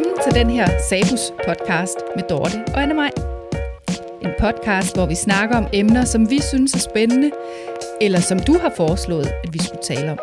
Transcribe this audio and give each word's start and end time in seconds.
Velkommen 0.00 0.32
til 0.32 0.40
den 0.44 0.50
her 0.50 0.68
Sabus 0.88 1.32
podcast 1.46 1.98
med 2.16 2.24
Dorte 2.30 2.64
og 2.74 2.82
Anne 2.82 2.94
Maj. 2.94 3.10
En 4.22 4.30
podcast, 4.40 4.96
hvor 4.96 5.06
vi 5.06 5.14
snakker 5.14 5.56
om 5.56 5.66
emner, 5.72 6.04
som 6.04 6.30
vi 6.30 6.40
synes 6.42 6.74
er 6.74 6.78
spændende, 6.78 7.30
eller 8.00 8.20
som 8.20 8.38
du 8.38 8.58
har 8.58 8.72
foreslået, 8.76 9.26
at 9.44 9.52
vi 9.52 9.58
skulle 9.58 9.82
tale 9.82 10.10
om. 10.12 10.18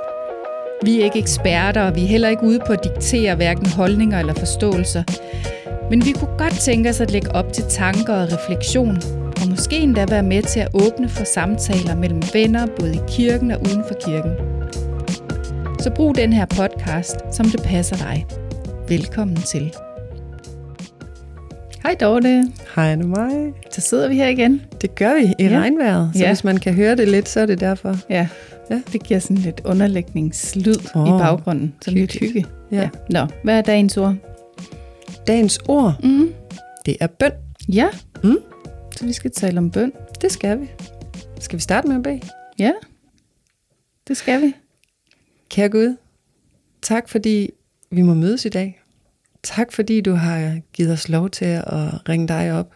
Vi 0.84 1.00
er 1.00 1.04
ikke 1.04 1.20
eksperter, 1.20 1.82
og 1.82 1.96
vi 1.96 2.04
er 2.04 2.08
heller 2.08 2.30
ikke 2.30 2.44
ude 2.44 2.60
på 2.68 2.74
at 2.74 2.84
diktere 2.84 3.36
hverken 3.36 3.68
holdninger 3.70 4.20
eller 4.20 4.34
forståelser. 4.34 5.04
Men 5.90 6.06
vi 6.06 6.12
kunne 6.12 6.38
godt 6.38 6.60
tænke 6.60 6.90
os 6.90 7.02
at 7.02 7.12
lægge 7.12 7.36
op 7.36 7.54
til 7.54 7.64
tanker 7.70 8.14
og 8.14 8.28
refleksion, 8.34 8.98
og 9.42 9.48
måske 9.50 9.78
endda 9.78 10.06
være 10.10 10.24
med 10.24 10.44
til 10.44 10.60
at 10.60 10.70
åbne 10.74 11.10
for 11.10 11.24
samtaler 11.24 11.96
mellem 11.96 12.22
venner, 12.34 12.68
både 12.80 12.96
i 12.96 13.00
kirken 13.08 13.52
og 13.52 13.62
uden 13.62 13.84
for 13.88 13.96
kirken. 14.06 14.32
Så 15.80 15.92
brug 15.96 16.16
den 16.16 16.34
her 16.34 16.46
podcast, 16.46 17.16
som 17.32 17.46
det 17.46 17.64
passer 17.64 17.96
dig. 17.96 18.26
Velkommen 18.90 19.38
til. 19.38 19.74
Hej 21.84 21.96
Dorte. 22.02 22.44
Hej 22.76 22.86
Anne 22.92 23.08
mig. 23.08 23.54
Så 23.72 23.82
sidder 23.82 24.10
vi 24.10 24.16
her 24.16 24.28
igen. 24.28 24.62
Det 24.82 24.96
gør 24.96 25.14
vi 25.14 25.22
i 25.22 25.34
Ja. 25.40 25.46
ja. 25.50 25.60
regnvejret, 25.60 26.10
så 26.14 26.20
Ja. 26.20 26.26
ja. 26.26 26.30
hvis 26.32 26.44
man 26.44 26.58
kan 26.58 26.74
høre 26.74 26.96
det 26.96 27.08
lidt, 27.08 27.30
så 27.30 27.40
er 27.40 27.46
det 27.46 27.60
derfor. 27.60 27.96
Ja, 28.10 28.28
Ja. 28.72 28.82
det 28.94 29.04
giver 29.04 29.20
sådan 29.20 29.38
lidt 29.38 29.62
underlægningslyd 29.66 30.76
oh, 30.96 31.08
i 31.08 31.12
baggrunden. 31.12 31.76
Sådan 31.82 32.00
lidt 32.00 32.14
hygge. 32.20 32.46
Ja. 32.72 32.90
Nå, 33.10 33.28
hvad 33.44 33.58
er 33.58 33.62
dagens 33.62 33.98
ord? 33.98 34.16
Dagens 35.28 35.60
ord, 35.68 35.94
Mm. 36.04 36.34
det 36.86 36.98
er 37.00 37.08
bøn. 37.08 37.32
Ja, 37.70 37.88
Mm. 38.24 38.38
så 38.98 39.06
vi 39.06 39.14
skal 39.14 39.32
tale 39.32 39.58
om 39.58 39.72
bøn. 39.72 39.92
Det 40.22 40.32
skal 40.32 40.60
vi. 40.62 40.70
Skal 41.40 41.58
vi 41.58 41.62
starte 41.62 41.88
med 41.88 41.96
at 41.96 42.04
bede? 42.04 42.20
Ja, 42.60 42.72
det 44.08 44.18
skal 44.18 44.42
vi. 44.42 44.54
Kære 45.50 45.70
Gud, 45.70 45.96
tak 46.82 47.10
fordi 47.10 47.50
vi 47.90 48.02
må 48.02 48.14
mødes 48.14 48.46
i 48.46 48.50
dag. 48.50 48.82
Tak 49.44 49.72
fordi 49.72 50.02
du 50.02 50.14
har 50.14 50.60
givet 50.74 50.92
os 50.92 51.10
lov 51.10 51.30
til 51.30 51.46
at 51.46 52.10
ringe 52.10 52.28
dig 52.28 52.52
op. 52.52 52.76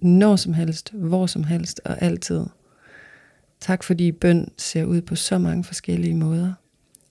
Når 0.00 0.36
som 0.36 0.52
helst, 0.52 0.92
hvor 0.92 1.26
som 1.26 1.44
helst 1.44 1.80
og 1.84 2.02
altid. 2.02 2.46
Tak 3.60 3.84
fordi 3.84 4.12
bøn 4.12 4.52
ser 4.56 4.84
ud 4.84 5.00
på 5.00 5.16
så 5.16 5.38
mange 5.38 5.64
forskellige 5.64 6.14
måder. 6.14 6.52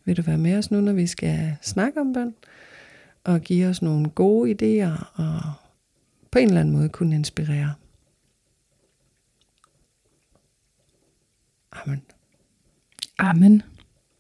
Vil 0.06 0.18
du 0.18 0.22
være 0.22 0.38
med 0.38 0.58
os 0.58 0.72
nu, 0.72 0.82
når 0.82 0.94
vi 0.94 1.08
skal 1.08 1.56
snakke 1.62 2.02
om 2.02 2.14
bøn? 2.14 2.34
Og 3.24 3.42
give 3.42 3.68
os 3.68 3.82
nogle 3.82 4.10
gode 4.10 4.52
idéer 4.52 5.22
og 5.22 5.42
på 6.32 6.40
en 6.40 6.48
eller 6.48 6.62
anden 6.62 6.76
måde 6.76 6.90
kunne 6.90 7.16
inspirere. 7.16 7.74
Amen. 11.72 12.02
Amen. 13.18 13.62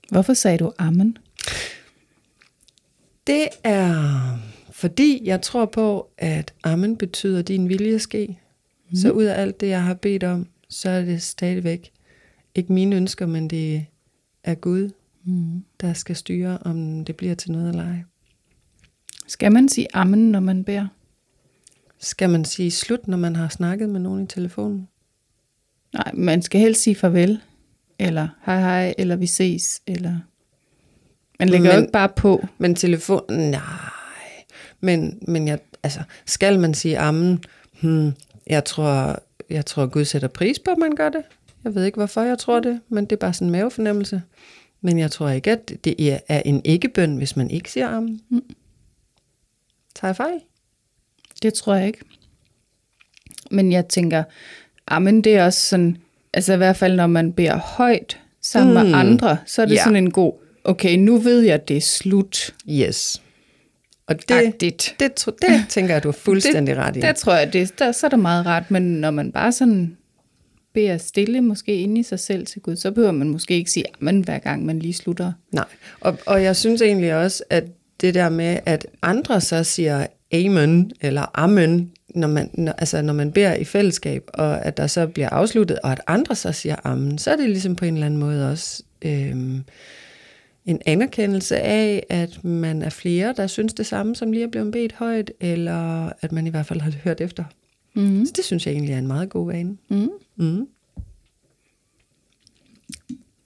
Hvorfor 0.09 0.33
sagde 0.33 0.57
du 0.57 0.73
amen? 0.77 1.17
Det 3.27 3.47
er 3.63 4.21
fordi, 4.71 5.21
jeg 5.23 5.41
tror 5.41 5.65
på, 5.65 6.09
at 6.17 6.53
amen 6.63 6.97
betyder 6.97 7.41
din 7.41 7.69
vilje 7.69 7.99
ske. 7.99 8.39
Mm. 8.89 8.95
Så 8.95 9.11
ud 9.11 9.23
af 9.23 9.41
alt 9.41 9.59
det, 9.61 9.67
jeg 9.67 9.83
har 9.83 9.93
bedt 9.93 10.23
om, 10.23 10.47
så 10.69 10.89
er 10.89 11.05
det 11.05 11.21
stadigvæk 11.21 11.91
ikke 12.55 12.73
mine 12.73 12.95
ønsker, 12.95 13.25
men 13.25 13.49
det 13.49 13.85
er 14.43 14.55
Gud, 14.55 14.89
Mm. 15.23 15.63
der 15.81 15.93
skal 15.93 16.15
styre, 16.15 16.57
om 16.61 17.05
det 17.05 17.15
bliver 17.15 17.35
til 17.35 17.51
noget 17.51 17.69
eller 17.69 17.83
ej. 17.83 18.03
Skal 19.27 19.51
man 19.51 19.69
sige 19.69 19.87
amen, 19.93 20.31
når 20.31 20.39
man 20.39 20.63
beder? 20.63 20.87
Skal 21.99 22.29
man 22.29 22.45
sige 22.45 22.71
slut, 22.71 23.07
når 23.07 23.17
man 23.17 23.35
har 23.35 23.49
snakket 23.49 23.89
med 23.89 23.99
nogen 23.99 24.23
i 24.23 24.27
telefonen? 24.27 24.87
Nej, 25.93 26.11
man 26.13 26.41
skal 26.41 26.61
helst 26.61 26.81
sige 26.81 26.95
farvel, 26.95 27.41
eller 27.99 28.27
hej 28.45 28.59
hej, 28.59 28.93
eller 28.97 29.15
vi 29.15 29.25
ses, 29.25 29.81
eller... 29.87 30.19
Man 31.41 31.49
lægger 31.49 31.69
jo 31.69 31.75
Men- 31.75 31.83
ikke 31.83 31.91
bare 31.91 32.09
på. 32.09 32.47
Men 32.57 32.75
telefon, 32.75 33.23
nej. 33.33 33.61
Men, 34.81 35.19
men 35.27 35.47
jeg, 35.47 35.59
altså, 35.83 35.99
skal 36.25 36.59
man 36.59 36.73
sige 36.73 36.97
amen? 36.99 37.43
Hmm, 37.81 38.11
jeg 38.47 38.65
tror, 38.65 39.19
jeg 39.49 39.65
tror, 39.65 39.85
Gud 39.85 40.05
sætter 40.05 40.27
pris 40.27 40.59
på, 40.59 40.71
at 40.71 40.77
man 40.77 40.95
gør 40.95 41.09
det. 41.09 41.21
Jeg 41.63 41.75
ved 41.75 41.83
ikke, 41.85 41.95
hvorfor 41.95 42.21
jeg 42.21 42.37
tror 42.37 42.59
det, 42.59 42.81
men 42.89 43.05
det 43.05 43.11
er 43.11 43.17
bare 43.19 43.33
sådan 43.33 43.47
en 43.47 43.51
mavefornemmelse. 43.51 44.21
Men 44.81 44.99
jeg 44.99 45.11
tror 45.11 45.29
ikke, 45.29 45.51
at 45.51 45.71
det 45.83 46.19
er 46.27 46.41
en 46.45 46.61
ikke-bøn, 46.63 47.17
hvis 47.17 47.35
man 47.35 47.51
ikke 47.51 47.71
siger 47.71 47.87
amen. 47.87 48.21
Mm. 48.29 48.41
Tager 49.95 50.09
jeg 50.09 50.15
fejl? 50.15 50.39
Det 51.41 51.53
tror 51.53 51.75
jeg 51.75 51.87
ikke. 51.87 51.99
Men 53.51 53.71
jeg 53.71 53.87
tænker, 53.87 54.23
amen, 54.87 55.21
det 55.23 55.35
er 55.35 55.45
også 55.45 55.59
sådan, 55.69 55.97
altså 56.33 56.53
i 56.53 56.57
hvert 56.57 56.75
fald 56.77 56.95
når 56.95 57.07
man 57.07 57.33
beder 57.33 57.57
højt 57.57 58.19
sammen 58.41 58.73
mm. 58.73 58.79
Mm. 58.83 58.89
med 58.89 58.99
andre, 58.99 59.37
så 59.45 59.61
er 59.61 59.65
det 59.65 59.75
Ja. 59.75 59.83
sådan 59.83 59.95
en 59.95 60.11
god, 60.11 60.33
okay, 60.63 60.95
nu 60.95 61.17
ved 61.17 61.41
jeg, 61.41 61.53
at 61.53 61.67
det 61.67 61.77
er 61.77 61.81
slut. 61.81 62.53
Yes. 62.69 63.21
Og 64.07 64.15
det, 64.15 64.61
Det, 64.61 64.79
det, 64.99 65.25
det 65.41 65.65
tænker 65.69 65.93
jeg, 65.93 66.03
du 66.03 66.07
har 66.07 66.13
fuldstændig 66.13 66.77
ret 66.77 66.97
i. 66.97 66.99
der 66.99 67.13
tror 67.13 67.33
jeg, 67.33 67.53
det, 67.53 67.79
der, 67.79 67.91
så 67.91 68.07
er 68.07 68.09
det 68.09 68.19
meget 68.19 68.45
rart, 68.45 68.71
men 68.71 68.81
når 68.81 69.11
man 69.11 69.31
bare 69.31 69.51
sådan 69.51 69.97
beder 70.73 70.97
stille, 70.97 71.41
måske 71.41 71.75
inde 71.75 71.99
i 71.99 72.03
sig 72.03 72.19
selv 72.19 72.45
til 72.45 72.61
Gud, 72.61 72.75
så 72.75 72.91
behøver 72.91 73.11
man 73.11 73.29
måske 73.29 73.53
ikke 73.53 73.71
sige 73.71 73.85
amen, 74.01 74.21
hver 74.21 74.39
gang 74.39 74.65
man 74.65 74.79
lige 74.79 74.93
slutter. 74.93 75.31
Nej, 75.51 75.65
og, 75.99 76.17
og 76.25 76.43
jeg 76.43 76.55
synes 76.55 76.81
egentlig 76.81 77.15
også, 77.15 77.43
at 77.49 77.63
det 78.01 78.13
der 78.13 78.29
med, 78.29 78.59
at 78.65 78.87
andre 79.01 79.41
så 79.41 79.63
siger 79.63 80.07
amen 80.33 80.91
eller 81.01 81.25
amen, 81.33 81.91
når 82.15 82.27
man, 82.27 82.49
når, 82.53 82.71
altså 82.71 83.01
når 83.01 83.13
man 83.13 83.31
beder 83.31 83.53
i 83.53 83.63
fællesskab, 83.63 84.23
og 84.33 84.65
at 84.65 84.77
der 84.77 84.87
så 84.87 85.07
bliver 85.07 85.29
afsluttet, 85.29 85.79
og 85.83 85.91
at 85.91 86.01
andre 86.07 86.35
så 86.35 86.51
siger 86.51 86.75
amen, 86.83 87.17
så 87.17 87.31
er 87.31 87.35
det 87.35 87.49
ligesom 87.49 87.75
på 87.75 87.85
en 87.85 87.93
eller 87.93 88.05
anden 88.05 88.19
måde 88.19 88.51
også 88.51 88.83
øhm, 89.01 89.63
en 90.65 90.81
anerkendelse 90.85 91.59
af, 91.59 92.05
at 92.09 92.43
man 92.43 92.81
er 92.81 92.89
flere, 92.89 93.33
der 93.37 93.47
synes 93.47 93.73
det 93.73 93.85
samme, 93.85 94.15
som 94.15 94.31
lige 94.31 94.43
er 94.43 94.47
blevet 94.47 94.71
bedt 94.71 94.93
højt, 94.93 95.31
eller 95.39 96.11
at 96.21 96.31
man 96.31 96.47
i 96.47 96.49
hvert 96.49 96.65
fald 96.65 96.81
har 96.81 96.91
hørt 97.03 97.21
efter. 97.21 97.43
Mm. 97.93 98.25
Så 98.25 98.31
det 98.35 98.45
synes 98.45 98.65
jeg 98.65 98.73
egentlig 98.73 98.93
er 98.93 98.97
en 98.97 99.07
meget 99.07 99.29
god 99.29 99.51
vane. 99.51 99.77
Mm. 99.89 100.09
Mm. 100.35 100.67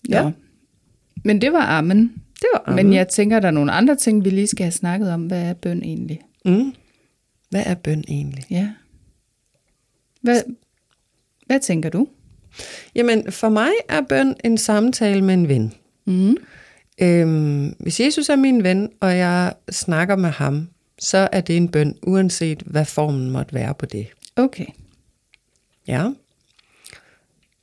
Ja. 0.09 0.23
Ja. 0.23 0.31
Men 1.23 1.41
det 1.41 1.53
var 1.53 1.65
amen. 1.65 2.21
Det 2.35 2.47
var 2.53 2.63
amen. 2.65 2.85
Men 2.85 2.93
jeg 2.93 3.07
tænker, 3.07 3.39
der 3.39 3.47
er 3.47 3.51
nogle 3.51 3.71
andre 3.71 3.95
ting, 3.95 4.25
vi 4.25 4.29
lige 4.29 4.47
skal 4.47 4.63
have 4.63 4.71
snakket 4.71 5.11
om. 5.11 5.25
Hvad 5.25 5.41
er 5.41 5.53
bøn 5.53 5.83
egentlig? 5.83 6.21
Mm. 6.45 6.73
Hvad 7.49 7.63
er 7.65 7.75
bøn 7.75 8.03
egentlig? 8.07 8.43
Ja. 8.49 8.69
Hvad, 10.21 10.41
hvad 11.45 11.59
tænker 11.59 11.89
du? 11.89 12.07
Jamen, 12.95 13.31
for 13.31 13.49
mig 13.49 13.71
er 13.89 14.01
bøn 14.01 14.35
en 14.43 14.57
samtale 14.57 15.21
med 15.21 15.33
en 15.33 15.47
ven. 15.47 15.73
Mm. 16.05 16.37
Øhm, 17.01 17.75
hvis 17.79 17.99
Jesus 17.99 18.29
er 18.29 18.35
min 18.35 18.63
ven, 18.63 18.89
og 18.99 19.17
jeg 19.17 19.53
snakker 19.69 20.15
med 20.15 20.29
ham, 20.29 20.69
så 20.99 21.29
er 21.31 21.41
det 21.41 21.57
en 21.57 21.69
bøn, 21.69 21.95
uanset 22.03 22.61
hvad 22.65 22.85
formen 22.85 23.29
måtte 23.31 23.53
være 23.53 23.73
på 23.73 23.85
det. 23.85 24.07
Okay. 24.35 24.65
Ja. 25.87 26.09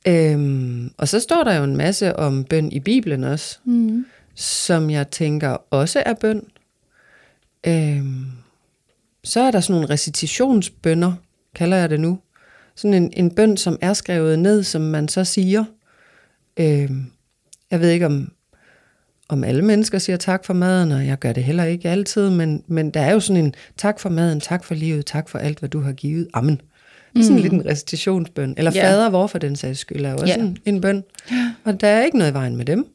Øhm, 0.07 0.91
og 0.97 1.07
så 1.07 1.19
står 1.19 1.43
der 1.43 1.53
jo 1.55 1.63
en 1.63 1.77
masse 1.77 2.15
om 2.15 2.43
bøn 2.43 2.71
i 2.71 2.79
Bibelen 2.79 3.23
også, 3.23 3.59
Mm. 3.63 4.05
som 4.35 4.89
jeg 4.89 5.09
tænker 5.09 5.57
også 5.69 6.03
er 6.05 6.13
bøn. 6.13 6.41
Øhm, 7.67 8.25
så 9.23 9.39
er 9.41 9.51
der 9.51 9.59
sådan 9.59 9.73
nogle 9.73 9.89
recitationsbønder, 9.93 11.13
kalder 11.55 11.77
jeg 11.77 11.89
det 11.89 11.99
nu. 11.99 12.19
Sådan 12.75 12.93
en, 12.93 13.13
en 13.15 13.35
bøn, 13.35 13.57
som 13.57 13.77
er 13.81 13.93
skrevet 13.93 14.39
ned, 14.39 14.63
som 14.63 14.81
man 14.81 15.07
så 15.07 15.23
siger. 15.23 15.63
Øhm, 16.57 17.05
jeg 17.71 17.79
ved 17.79 17.89
ikke, 17.89 18.05
om, 18.05 18.31
om 19.33 19.43
alle 19.43 19.61
mennesker 19.61 19.97
siger 19.97 20.17
tak 20.17 20.45
for 20.45 20.53
maden, 20.53 20.91
og 20.91 21.05
jeg 21.07 21.19
gør 21.19 21.33
det 21.33 21.43
heller 21.43 21.63
ikke 21.63 21.89
altid, 21.89 22.29
men, 22.29 22.63
men 22.67 22.89
der 22.91 22.99
er 23.01 23.11
jo 23.13 23.19
sådan 23.19 23.45
en 23.45 23.53
tak 23.77 23.99
for 23.99 24.09
maden, 24.09 24.39
tak 24.39 24.63
for 24.63 24.75
livet, 24.75 25.05
tak 25.05 25.29
for 25.29 25.39
alt, 25.39 25.59
hvad 25.59 25.69
du 25.69 25.79
har 25.79 25.91
givet. 25.91 26.27
Amen. 26.33 26.61
Det 27.13 27.19
er 27.19 27.23
sådan 27.23 27.35
Mm. 27.37 27.41
lidt 27.41 27.53
en 27.53 27.65
recitationsbøn. 27.65 28.53
Eller 28.57 28.71
Ja. 28.75 28.83
fader, 28.83 29.09
hvorfor 29.09 29.37
den 29.39 29.55
sags 29.55 29.79
skyld, 29.79 30.05
er 30.05 30.09
jo 30.11 30.15
også 30.17 30.33
Ja. 30.37 30.43
en, 30.45 30.57
en 30.65 30.81
bøn. 30.81 31.03
Og 31.63 31.81
der 31.81 31.87
er 31.87 32.03
ikke 32.05 32.17
noget 32.17 32.31
i 32.31 32.33
vejen 32.33 32.55
med 32.57 32.65
dem. 32.65 32.87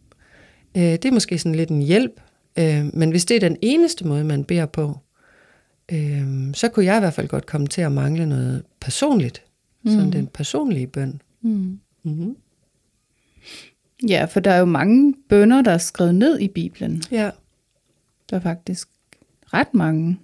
Øh, 0.76 0.82
det 0.82 1.04
er 1.04 1.10
måske 1.12 1.38
sådan 1.38 1.54
lidt 1.54 1.70
en 1.70 1.82
hjælp. 1.82 2.20
Øh, 2.58 2.84
men 2.94 3.10
hvis 3.10 3.24
det 3.24 3.34
er 3.34 3.40
den 3.40 3.56
eneste 3.62 4.06
måde, 4.06 4.24
man 4.24 4.44
beder 4.44 4.66
på, 4.66 4.98
øh, 5.92 6.24
så 6.54 6.68
kunne 6.68 6.84
jeg 6.84 6.96
i 6.96 7.00
hvert 7.00 7.14
fald 7.14 7.28
godt 7.28 7.46
komme 7.46 7.66
til 7.66 7.80
at 7.80 7.92
mangle 7.92 8.26
noget 8.26 8.62
personligt. 8.80 9.42
Mm. 9.84 9.90
Sådan 9.90 10.12
den 10.12 10.26
personlige 10.26 10.86
bøn. 10.86 11.20
Mm. 11.42 11.78
Mm-hmm. 12.04 12.36
Ja, 14.08 14.24
for 14.24 14.40
der 14.40 14.50
er 14.50 14.58
jo 14.58 14.64
mange 14.64 15.14
bønder, 15.28 15.62
der 15.62 15.70
er 15.70 15.78
skrevet 15.78 16.14
ned 16.14 16.38
i 16.38 16.48
Bibelen. 16.48 17.02
Ja. 17.10 17.30
Der 18.30 18.36
er 18.36 18.40
faktisk 18.40 18.88
ret 19.44 19.74
mange. 19.74 20.18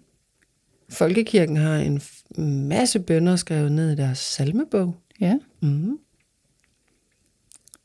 Folkekirken 0.89 1.57
har 1.57 1.77
en 1.77 2.01
masse 2.69 3.01
bønder 3.01 3.37
skrevet 3.37 3.73
ned 3.73 3.93
i 3.93 3.97
deres 3.97 4.19
salmebog. 4.19 4.97
Ja. 5.21 5.39
Mm. 5.63 5.99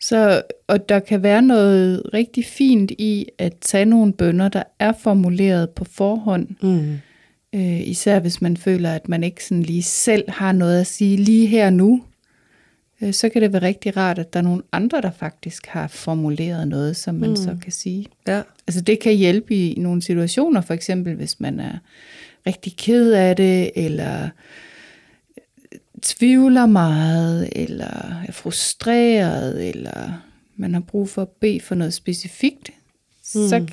Så, 0.02 0.42
og 0.68 0.90
der 0.90 1.00
kan 1.00 1.24
være 1.24 1.42
noget 1.42 2.14
rigtig 2.14 2.46
fint 2.46 2.92
i 2.92 3.26
at 3.38 3.58
tage 3.62 3.86
nogle 3.86 4.14
bønder, 4.14 4.50
der 4.50 4.64
er 4.80 4.92
formuleret 4.92 5.70
på 5.70 5.86
forhånd. 5.86 6.48
Mm. 6.62 7.00
Øh, 7.56 7.88
især 7.88 8.20
hvis 8.20 8.42
man 8.42 8.58
føler, 8.58 8.94
at 8.94 9.10
man 9.10 9.24
ikke 9.24 9.46
sådan 9.46 9.64
lige 9.64 9.84
selv 9.84 10.30
har 10.30 10.52
noget 10.52 10.80
at 10.80 10.88
sige 10.88 11.18
lige 11.18 11.48
her 11.48 11.70
nu. 11.70 12.04
Øh, 13.02 13.14
så 13.14 13.30
kan 13.30 13.42
det 13.42 13.54
være 13.54 13.62
rigtig 13.62 13.98
rart, 13.98 14.20
at 14.20 14.34
der 14.34 14.40
er 14.40 14.44
nogle 14.44 14.64
andre, 14.72 15.02
der 15.02 15.12
faktisk 15.12 15.66
har 15.68 15.88
formuleret 15.88 16.68
noget, 16.68 16.96
som 16.96 17.16
man 17.16 17.30
mm. 17.30 17.36
så 17.36 17.58
kan 17.62 17.72
sige. 17.72 18.06
Ja. 18.28 18.42
Altså 18.68 18.82
det 18.82 19.00
kan 19.00 19.14
hjælpe 19.14 19.56
i 19.56 19.80
nogle 19.80 20.02
situationer, 20.02 20.62
for 20.62 20.74
eksempel 20.74 21.16
hvis 21.16 21.40
man 21.40 21.60
er 21.60 21.78
rigtig 22.48 22.76
ked 22.78 23.12
af 23.12 23.36
det, 23.36 23.72
eller 23.76 24.30
tvivler 26.02 26.66
meget, 26.66 27.50
eller 27.52 28.24
er 28.28 28.32
frustreret, 28.32 29.70
eller 29.70 30.22
man 30.56 30.74
har 30.74 30.82
brug 30.82 31.10
for 31.10 31.22
at 31.22 31.30
bede 31.30 31.60
for 31.60 31.76
noget 31.76 31.94
specifikt, 31.94 32.70
mm. 33.36 33.48
så 33.48 33.66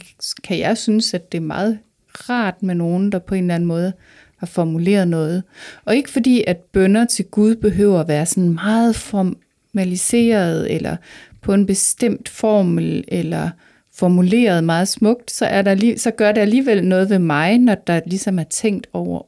kan 0.44 0.58
jeg 0.58 0.78
synes, 0.78 1.14
at 1.14 1.32
det 1.32 1.38
er 1.38 1.42
meget 1.42 1.78
rart 2.06 2.62
med 2.62 2.74
nogen, 2.74 3.12
der 3.12 3.18
på 3.18 3.34
en 3.34 3.44
eller 3.44 3.54
anden 3.54 3.66
måde 3.66 3.92
har 4.36 4.46
formuleret 4.46 5.08
noget. 5.08 5.42
Og 5.84 5.96
ikke 5.96 6.10
fordi, 6.10 6.44
at 6.46 6.56
bønder 6.56 7.04
til 7.04 7.24
Gud 7.24 7.56
behøver 7.56 8.00
at 8.00 8.08
være 8.08 8.26
sådan 8.26 8.54
meget 8.54 8.96
formaliseret, 8.96 10.74
eller 10.74 10.96
på 11.42 11.54
en 11.54 11.66
bestemt 11.66 12.28
formel, 12.28 13.04
eller 13.08 13.50
formuleret 13.94 14.64
meget 14.64 14.88
smukt, 14.88 15.30
så, 15.30 15.46
er 15.46 15.62
der, 15.62 15.94
så 15.96 16.10
gør 16.10 16.32
det 16.32 16.40
alligevel 16.40 16.84
noget 16.84 17.10
ved 17.10 17.18
mig, 17.18 17.58
når 17.58 17.74
der 17.74 18.00
ligesom 18.06 18.38
er 18.38 18.44
tænkt 18.44 18.86
over 18.92 19.22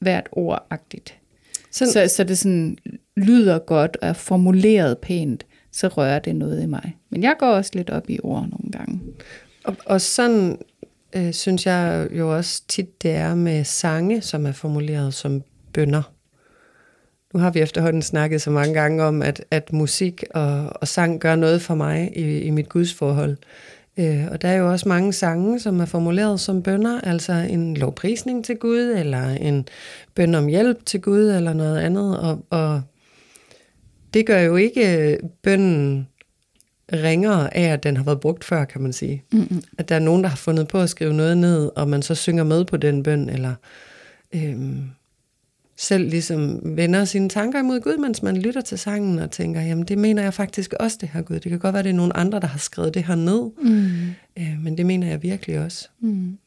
hvert 0.00 0.28
ordagtigt. 0.32 1.14
Så, 1.70 1.92
så, 1.92 2.14
så 2.16 2.24
det 2.24 2.38
sådan 2.38 2.78
lyder 3.16 3.58
godt 3.58 3.96
og 4.02 4.08
er 4.08 4.12
formuleret 4.12 4.98
pænt, 4.98 5.46
så 5.72 5.88
rører 5.88 6.18
det 6.18 6.36
noget 6.36 6.62
i 6.62 6.66
mig. 6.66 6.96
Men 7.10 7.22
jeg 7.22 7.34
går 7.38 7.46
også 7.46 7.70
lidt 7.74 7.90
op 7.90 8.10
i 8.10 8.18
ord 8.22 8.40
nogle 8.40 8.72
gange. 8.72 9.00
Og, 9.64 9.76
og 9.86 10.00
sådan 10.00 10.58
øh, 11.16 11.32
synes 11.32 11.66
jeg 11.66 12.08
jo 12.12 12.36
også 12.36 12.62
tit, 12.68 13.02
det 13.02 13.10
er 13.10 13.34
med 13.34 13.64
sange, 13.64 14.20
som 14.20 14.46
er 14.46 14.52
formuleret 14.52 15.14
som 15.14 15.42
bønder. 15.72 16.02
Nu 17.34 17.40
har 17.40 17.50
vi 17.50 17.60
efterhånden 17.60 18.02
snakket 18.02 18.42
så 18.42 18.50
mange 18.50 18.74
gange 18.74 19.04
om, 19.04 19.22
at, 19.22 19.44
at 19.50 19.72
musik 19.72 20.24
og, 20.34 20.70
og 20.80 20.88
sang 20.88 21.20
gør 21.20 21.36
noget 21.36 21.62
for 21.62 21.74
mig 21.74 22.12
i, 22.16 22.38
i 22.38 22.50
mit 22.50 22.68
gudsforhold. 22.68 23.36
Øh, 23.96 24.26
og 24.30 24.42
der 24.42 24.48
er 24.48 24.56
jo 24.56 24.70
også 24.70 24.88
mange 24.88 25.12
sange, 25.12 25.60
som 25.60 25.80
er 25.80 25.84
formuleret 25.84 26.40
som 26.40 26.62
bønder, 26.62 27.00
altså 27.00 27.32
en 27.32 27.76
lovprisning 27.76 28.44
til 28.44 28.56
Gud, 28.56 28.94
eller 28.96 29.28
en 29.28 29.68
bøn 30.14 30.34
om 30.34 30.46
hjælp 30.46 30.86
til 30.86 31.00
Gud, 31.00 31.30
eller 31.30 31.52
noget 31.52 31.78
andet. 31.78 32.20
Og, 32.20 32.44
og 32.50 32.82
det 34.14 34.26
gør 34.26 34.40
jo 34.40 34.56
ikke 34.56 35.18
bønnen 35.42 36.08
ringere 36.92 37.56
af, 37.56 37.72
at 37.72 37.82
den 37.82 37.96
har 37.96 38.04
været 38.04 38.20
brugt 38.20 38.44
før, 38.44 38.64
kan 38.64 38.80
man 38.80 38.92
sige. 38.92 39.24
Mm-hmm. 39.32 39.62
At 39.78 39.88
der 39.88 39.94
er 39.94 39.98
nogen, 39.98 40.22
der 40.22 40.28
har 40.28 40.36
fundet 40.36 40.68
på 40.68 40.80
at 40.80 40.90
skrive 40.90 41.12
noget 41.12 41.38
ned, 41.38 41.70
og 41.76 41.88
man 41.88 42.02
så 42.02 42.14
synger 42.14 42.44
med 42.44 42.64
på 42.64 42.76
den 42.76 43.02
bøn, 43.02 43.28
eller 43.28 43.54
øhm, 44.34 44.82
selv 45.76 46.08
ligesom 46.08 46.60
vender 46.64 47.04
sine 47.04 47.28
tanker 47.28 47.58
imod 47.58 47.80
Gud, 47.80 47.96
mens 47.96 48.22
man 48.22 48.36
lytter 48.36 48.60
til 48.60 48.78
sangen 48.78 49.18
og 49.18 49.30
tænker, 49.30 49.60
jamen 49.60 49.84
det 49.84 49.98
mener 49.98 50.22
jeg 50.22 50.34
faktisk 50.34 50.72
også, 50.80 50.98
det 51.00 51.08
her 51.12 51.22
Gud. 51.22 51.40
Det 51.40 51.50
kan 51.50 51.58
godt 51.58 51.72
være, 51.74 51.82
det 51.82 51.90
er 51.90 51.94
nogle 51.94 52.16
andre, 52.16 52.40
der 52.40 52.46
har 52.46 52.58
skrevet 52.58 52.94
det 52.94 53.04
her 53.04 53.14
ned, 53.14 53.50
mm. 53.62 54.10
øh, 54.38 54.56
men 54.62 54.78
det 54.78 54.86
mener 54.86 55.06
jeg 55.06 55.22
virkelig 55.22 55.58
også. 55.58 55.88
Mm. 56.00 56.38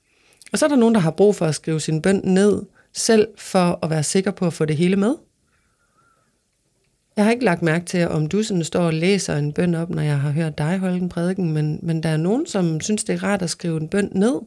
Og 0.51 0.59
så 0.59 0.65
er 0.65 0.69
der 0.69 0.75
nogen, 0.75 0.95
der 0.95 1.01
har 1.01 1.11
brug 1.11 1.35
for 1.35 1.45
at 1.45 1.55
skrive 1.55 1.79
sin 1.79 2.01
bøn 2.01 2.21
ned, 2.23 2.61
selv 2.93 3.27
for 3.37 3.79
at 3.83 3.89
være 3.89 4.03
sikker 4.03 4.31
på 4.31 4.47
at 4.47 4.53
få 4.53 4.65
det 4.65 4.77
hele 4.77 4.95
med. 4.95 5.15
Jeg 7.17 7.25
har 7.25 7.31
ikke 7.31 7.45
lagt 7.45 7.61
mærke 7.61 7.85
til, 7.85 8.07
om 8.07 8.27
du 8.27 8.43
sådan 8.43 8.63
står 8.63 8.81
og 8.81 8.93
læser 8.93 9.35
en 9.35 9.53
bøn 9.53 9.75
op, 9.75 9.89
når 9.89 10.01
jeg 10.01 10.19
har 10.19 10.31
hørt 10.31 10.57
dig 10.57 10.77
holde 10.77 10.97
en 10.97 11.09
prædiken, 11.09 11.53
men, 11.53 11.79
men 11.81 12.03
der 12.03 12.09
er 12.09 12.17
nogen, 12.17 12.45
som 12.45 12.81
synes, 12.81 13.03
det 13.03 13.13
er 13.13 13.23
rart 13.23 13.41
at 13.41 13.49
skrive 13.49 13.81
en 13.81 13.87
bøn 13.87 14.09
ned. 14.11 14.39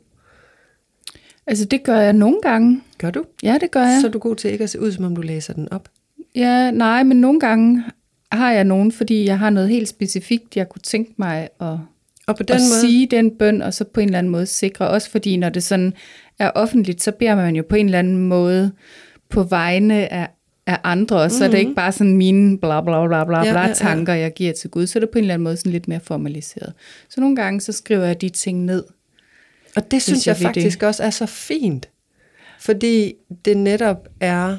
Altså 1.46 1.64
det 1.64 1.82
gør 1.82 1.98
jeg 1.98 2.12
nogle 2.12 2.38
gange. 2.42 2.80
Gør 2.98 3.10
du? 3.10 3.24
Ja, 3.42 3.58
det 3.60 3.70
gør 3.70 3.80
jeg. 3.80 3.98
Så 4.00 4.06
er 4.06 4.10
du 4.10 4.18
god 4.18 4.36
til 4.36 4.52
ikke 4.52 4.64
at 4.64 4.70
se 4.70 4.80
ud, 4.80 4.92
som 4.92 5.04
om 5.04 5.16
du 5.16 5.22
læser 5.22 5.52
den 5.52 5.72
op? 5.72 5.88
Ja, 6.34 6.70
nej, 6.70 7.02
men 7.02 7.20
nogle 7.20 7.40
gange 7.40 7.84
har 8.32 8.52
jeg 8.52 8.64
nogen, 8.64 8.92
fordi 8.92 9.24
jeg 9.24 9.38
har 9.38 9.50
noget 9.50 9.68
helt 9.68 9.88
specifikt, 9.88 10.56
jeg 10.56 10.68
kunne 10.68 10.82
tænke 10.82 11.12
mig 11.16 11.48
at, 11.60 11.78
og 12.26 12.36
på 12.36 12.42
den 12.42 12.56
at 12.56 12.60
måde... 12.60 12.80
sige 12.80 13.06
den 13.06 13.30
bøn, 13.30 13.62
og 13.62 13.74
så 13.74 13.84
på 13.84 14.00
en 14.00 14.08
eller 14.08 14.18
anden 14.18 14.32
måde 14.32 14.46
sikre. 14.46 14.88
Også 14.88 15.10
fordi 15.10 15.36
når 15.36 15.48
det 15.48 15.62
sådan 15.62 15.92
er 16.38 16.50
offentligt, 16.50 17.02
så 17.02 17.12
beder 17.12 17.34
man 17.34 17.56
jo 17.56 17.64
på 17.68 17.76
en 17.76 17.86
eller 17.86 17.98
anden 17.98 18.16
måde 18.16 18.72
på 19.28 19.42
vegne 19.42 20.12
af 20.12 20.28
af 20.66 20.80
andre, 20.84 21.16
og 21.16 21.30
så 21.30 21.36
mm-hmm. 21.36 21.44
er 21.44 21.50
det 21.50 21.58
ikke 21.58 21.74
bare 21.74 21.92
sådan 21.92 22.16
mine 22.16 22.58
bla 22.58 22.80
bla 22.80 23.06
bla 23.06 23.24
bla, 23.24 23.44
ja, 23.44 23.52
bla 23.52 23.66
ja, 23.66 23.72
tanker, 23.72 24.14
jeg 24.14 24.32
giver 24.34 24.52
til 24.52 24.70
Gud, 24.70 24.86
så 24.86 24.98
er 24.98 25.00
det 25.00 25.10
på 25.10 25.18
en 25.18 25.24
eller 25.24 25.34
anden 25.34 25.44
måde 25.44 25.56
sådan 25.56 25.72
lidt 25.72 25.88
mere 25.88 26.00
formaliseret. 26.00 26.72
Så 27.08 27.20
nogle 27.20 27.36
gange, 27.36 27.60
så 27.60 27.72
skriver 27.72 28.04
jeg 28.04 28.20
de 28.20 28.28
ting 28.28 28.64
ned. 28.64 28.84
Og 29.76 29.90
det 29.90 30.02
synes 30.02 30.26
jeg, 30.26 30.36
jeg 30.40 30.46
faktisk 30.46 30.80
det. 30.80 30.88
også 30.88 31.02
er 31.02 31.10
så 31.10 31.26
fint, 31.26 31.88
fordi 32.60 33.14
det 33.44 33.56
netop 33.56 34.08
er 34.20 34.58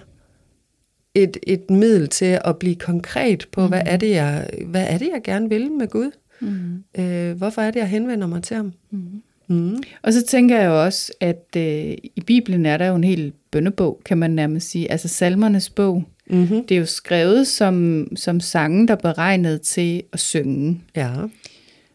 et, 1.16 1.38
et 1.44 1.70
middel 1.70 2.08
til 2.08 2.40
at 2.46 2.58
blive 2.58 2.76
konkret 2.76 3.48
på, 3.52 3.62
mm. 3.62 3.68
hvad, 3.68 3.82
er 3.86 3.98
det, 3.98 4.10
jeg, 4.10 4.50
hvad 4.66 4.86
er 4.90 4.98
det, 4.98 5.10
jeg 5.14 5.22
gerne 5.24 5.50
vil 5.50 5.72
med 5.72 5.88
Gud? 5.88 6.12
Mm. 6.40 6.84
Øh, 7.02 7.38
hvorfor 7.38 7.62
er 7.62 7.72
det, 7.72 7.80
jeg 7.80 7.88
henvender 7.88 8.28
mig 8.28 8.44
til 8.44 8.56
ham? 8.56 8.74
Mm. 8.92 9.22
Mm. 9.48 9.84
Og 10.02 10.14
så 10.14 10.26
tænker 10.26 10.60
jeg 10.60 10.68
jo 10.68 10.84
også, 10.84 11.12
at 11.20 11.46
øh, 11.58 11.96
i 12.16 12.24
Bibelen 12.26 12.66
er 12.66 12.78
der 12.78 12.88
jo 12.88 12.96
en 12.96 13.04
hel 13.04 13.34
bønnebog, 13.52 14.02
kan 14.06 14.18
man 14.18 14.32
nærmest 14.32 14.70
sige. 14.70 14.92
Altså 14.92 15.08
salmernes 15.08 15.70
bog. 15.70 16.04
Mm-hmm. 16.30 16.66
Det 16.66 16.76
er 16.76 16.80
jo 16.80 16.86
skrevet 16.86 17.48
som, 17.48 18.08
som 18.16 18.40
sange, 18.40 18.88
der 18.88 18.94
er 18.94 18.98
beregnet 18.98 19.62
til 19.62 20.04
at 20.14 20.20
synge. 20.20 20.82
Ja. 20.96 21.12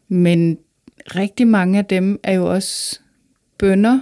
Men 0.09 0.59
rigtig 1.17 1.47
mange 1.47 1.79
af 1.79 1.85
dem 1.85 2.21
er 2.23 2.33
jo 2.33 2.53
også 2.53 3.01
bønder, 3.59 4.01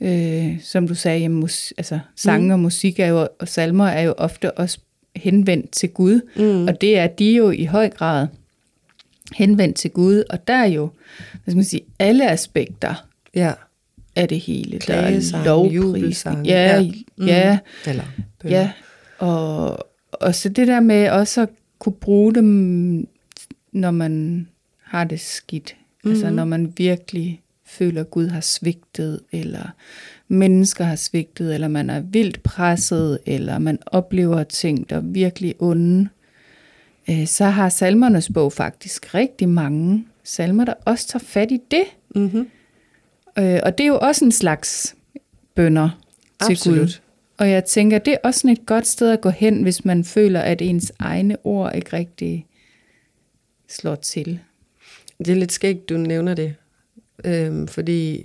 øh, 0.00 0.60
som 0.62 0.88
du 0.88 0.94
sagde, 0.94 1.28
mus, 1.28 1.72
altså 1.78 1.98
sange 2.16 2.46
mm. 2.46 2.52
og 2.52 2.60
musik 2.60 3.00
er 3.00 3.06
jo, 3.06 3.28
og 3.38 3.48
salmer 3.48 3.86
er 3.86 4.02
jo 4.02 4.14
ofte 4.18 4.52
også 4.52 4.78
henvendt 5.16 5.70
til 5.70 5.88
Gud, 5.88 6.20
mm. 6.36 6.68
og 6.68 6.80
det 6.80 6.98
er 6.98 7.06
de 7.06 7.36
jo 7.36 7.50
i 7.50 7.64
høj 7.64 7.88
grad 7.88 8.26
henvendt 9.34 9.76
til 9.76 9.90
Gud, 9.90 10.24
og 10.30 10.48
der 10.48 10.54
er 10.54 10.66
jo, 10.66 10.90
hvad 11.32 11.52
skal 11.52 11.56
man 11.56 11.64
sige, 11.64 11.82
alle 11.98 12.30
aspekter 12.30 13.06
ja. 13.34 13.52
af 14.16 14.28
det 14.28 14.40
hele. 14.40 14.78
Klagesang, 14.78 15.44
der 15.44 15.50
er 15.50 15.54
lovprisning. 15.54 16.46
Ja, 16.46 16.76
ja. 16.76 16.92
Mm. 17.16 17.26
ja. 17.26 17.58
Eller 17.86 18.04
ja. 18.44 18.70
Og, 19.18 19.86
og 20.12 20.34
så 20.34 20.48
det 20.48 20.66
der 20.66 20.80
med 20.80 21.10
også 21.10 21.42
at 21.42 21.48
kunne 21.78 21.92
bruge 21.92 22.34
dem, 22.34 23.08
når 23.72 23.90
man 23.90 24.46
har 24.82 25.04
det 25.04 25.20
skidt. 25.20 25.76
Mm-hmm. 25.76 26.10
Altså 26.10 26.30
når 26.30 26.44
man 26.44 26.72
virkelig 26.76 27.42
føler, 27.64 28.00
at 28.00 28.10
Gud 28.10 28.28
har 28.28 28.40
svigtet, 28.40 29.20
eller 29.32 29.74
mennesker 30.28 30.84
har 30.84 30.96
svigtet, 30.96 31.54
eller 31.54 31.68
man 31.68 31.90
er 31.90 32.00
vildt 32.00 32.42
presset, 32.42 33.18
eller 33.26 33.58
man 33.58 33.78
oplever 33.86 34.42
ting, 34.42 34.90
der 34.90 34.96
er 34.96 35.00
virkelig 35.00 35.54
onde. 35.58 36.08
Øh, 37.10 37.26
så 37.26 37.44
har 37.44 37.68
salmernes 37.68 38.30
bog 38.34 38.52
faktisk 38.52 39.14
rigtig 39.14 39.48
mange 39.48 40.06
salmer, 40.24 40.64
der 40.64 40.74
også 40.84 41.08
tager 41.08 41.24
fat 41.24 41.50
i 41.50 41.60
det. 41.70 41.84
Mm-hmm. 42.14 42.50
Og 43.36 43.78
det 43.78 43.80
er 43.80 43.88
jo 43.88 43.98
også 43.98 44.24
en 44.24 44.32
slags 44.32 44.96
bønder 45.54 46.00
til 46.46 46.52
Absolut. 46.52 46.78
Gud. 46.78 47.00
Og 47.38 47.50
jeg 47.50 47.64
tænker, 47.64 47.98
det 47.98 48.12
er 48.12 48.18
også 48.24 48.48
et 48.48 48.66
godt 48.66 48.86
sted 48.86 49.10
at 49.10 49.20
gå 49.20 49.28
hen, 49.30 49.62
hvis 49.62 49.84
man 49.84 50.04
føler, 50.04 50.40
at 50.40 50.62
ens 50.62 50.92
egne 50.98 51.36
ord 51.44 51.74
ikke 51.74 51.92
rigtig 51.92 52.46
slår 53.68 53.94
til. 53.94 54.40
Det 55.18 55.28
er 55.28 55.34
lidt 55.34 55.52
skægt, 55.52 55.88
du 55.88 55.96
nævner 55.96 56.34
det. 56.34 56.54
Øhm, 57.24 57.68
fordi 57.68 58.24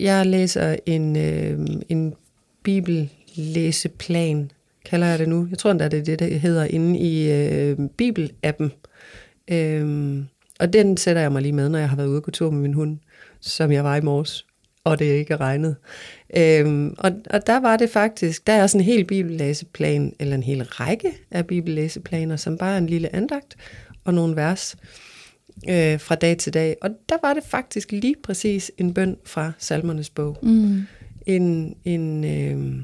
jeg 0.00 0.26
læser 0.26 0.76
en, 0.86 1.16
øhm, 1.16 1.82
en 1.88 2.14
bibellæseplan 2.62 4.50
kalder 4.84 5.06
jeg 5.06 5.18
det 5.18 5.28
nu. 5.28 5.46
Jeg 5.50 5.58
tror 5.58 5.70
endda, 5.70 5.88
det 5.88 5.98
er 5.98 6.04
det, 6.04 6.18
der 6.18 6.26
hedder 6.26 6.64
inde 6.64 6.98
i 6.98 7.32
øh, 7.32 7.78
Bibel-appen. 8.02 8.68
Øhm, 9.48 10.26
og 10.60 10.72
den 10.72 10.96
sætter 10.96 11.22
jeg 11.22 11.32
mig 11.32 11.42
lige 11.42 11.52
med, 11.52 11.68
når 11.68 11.78
jeg 11.78 11.88
har 11.88 11.96
været 11.96 12.08
ude 12.08 12.18
og 12.18 12.22
gå 12.22 12.30
tur 12.30 12.50
med 12.50 12.60
min 12.60 12.74
hund, 12.74 12.98
som 13.40 13.72
jeg 13.72 13.84
var 13.84 13.96
i 13.96 14.00
morges, 14.00 14.46
og 14.84 14.98
det 14.98 15.04
ikke 15.04 15.36
regnet. 15.36 15.76
Øhm, 16.36 16.94
og, 16.98 17.12
og 17.30 17.46
der 17.46 17.60
var 17.60 17.76
det 17.76 17.90
faktisk, 17.90 18.46
der 18.46 18.52
er 18.52 18.62
også 18.62 18.78
en 18.78 18.84
hel 18.84 19.04
bibellæseplan, 19.04 20.14
eller 20.18 20.34
en 20.34 20.42
hel 20.42 20.62
række 20.62 21.12
af 21.30 21.46
bibellæseplaner, 21.46 22.36
som 22.36 22.58
bare 22.58 22.74
er 22.74 22.78
en 22.78 22.86
lille 22.86 23.16
andagt 23.16 23.56
og 24.04 24.14
nogle 24.14 24.36
vers 24.36 24.76
øh, 25.68 26.00
fra 26.00 26.14
dag 26.14 26.38
til 26.38 26.54
dag. 26.54 26.76
Og 26.82 26.90
der 27.08 27.16
var 27.22 27.34
det 27.34 27.42
faktisk 27.44 27.92
lige 27.92 28.16
præcis 28.22 28.72
en 28.78 28.94
bøn 28.94 29.16
fra 29.24 29.52
salmernes 29.58 30.10
bog. 30.10 30.38
Mm. 30.42 30.82
En, 31.26 31.76
en 31.84 32.24
øh, 32.24 32.82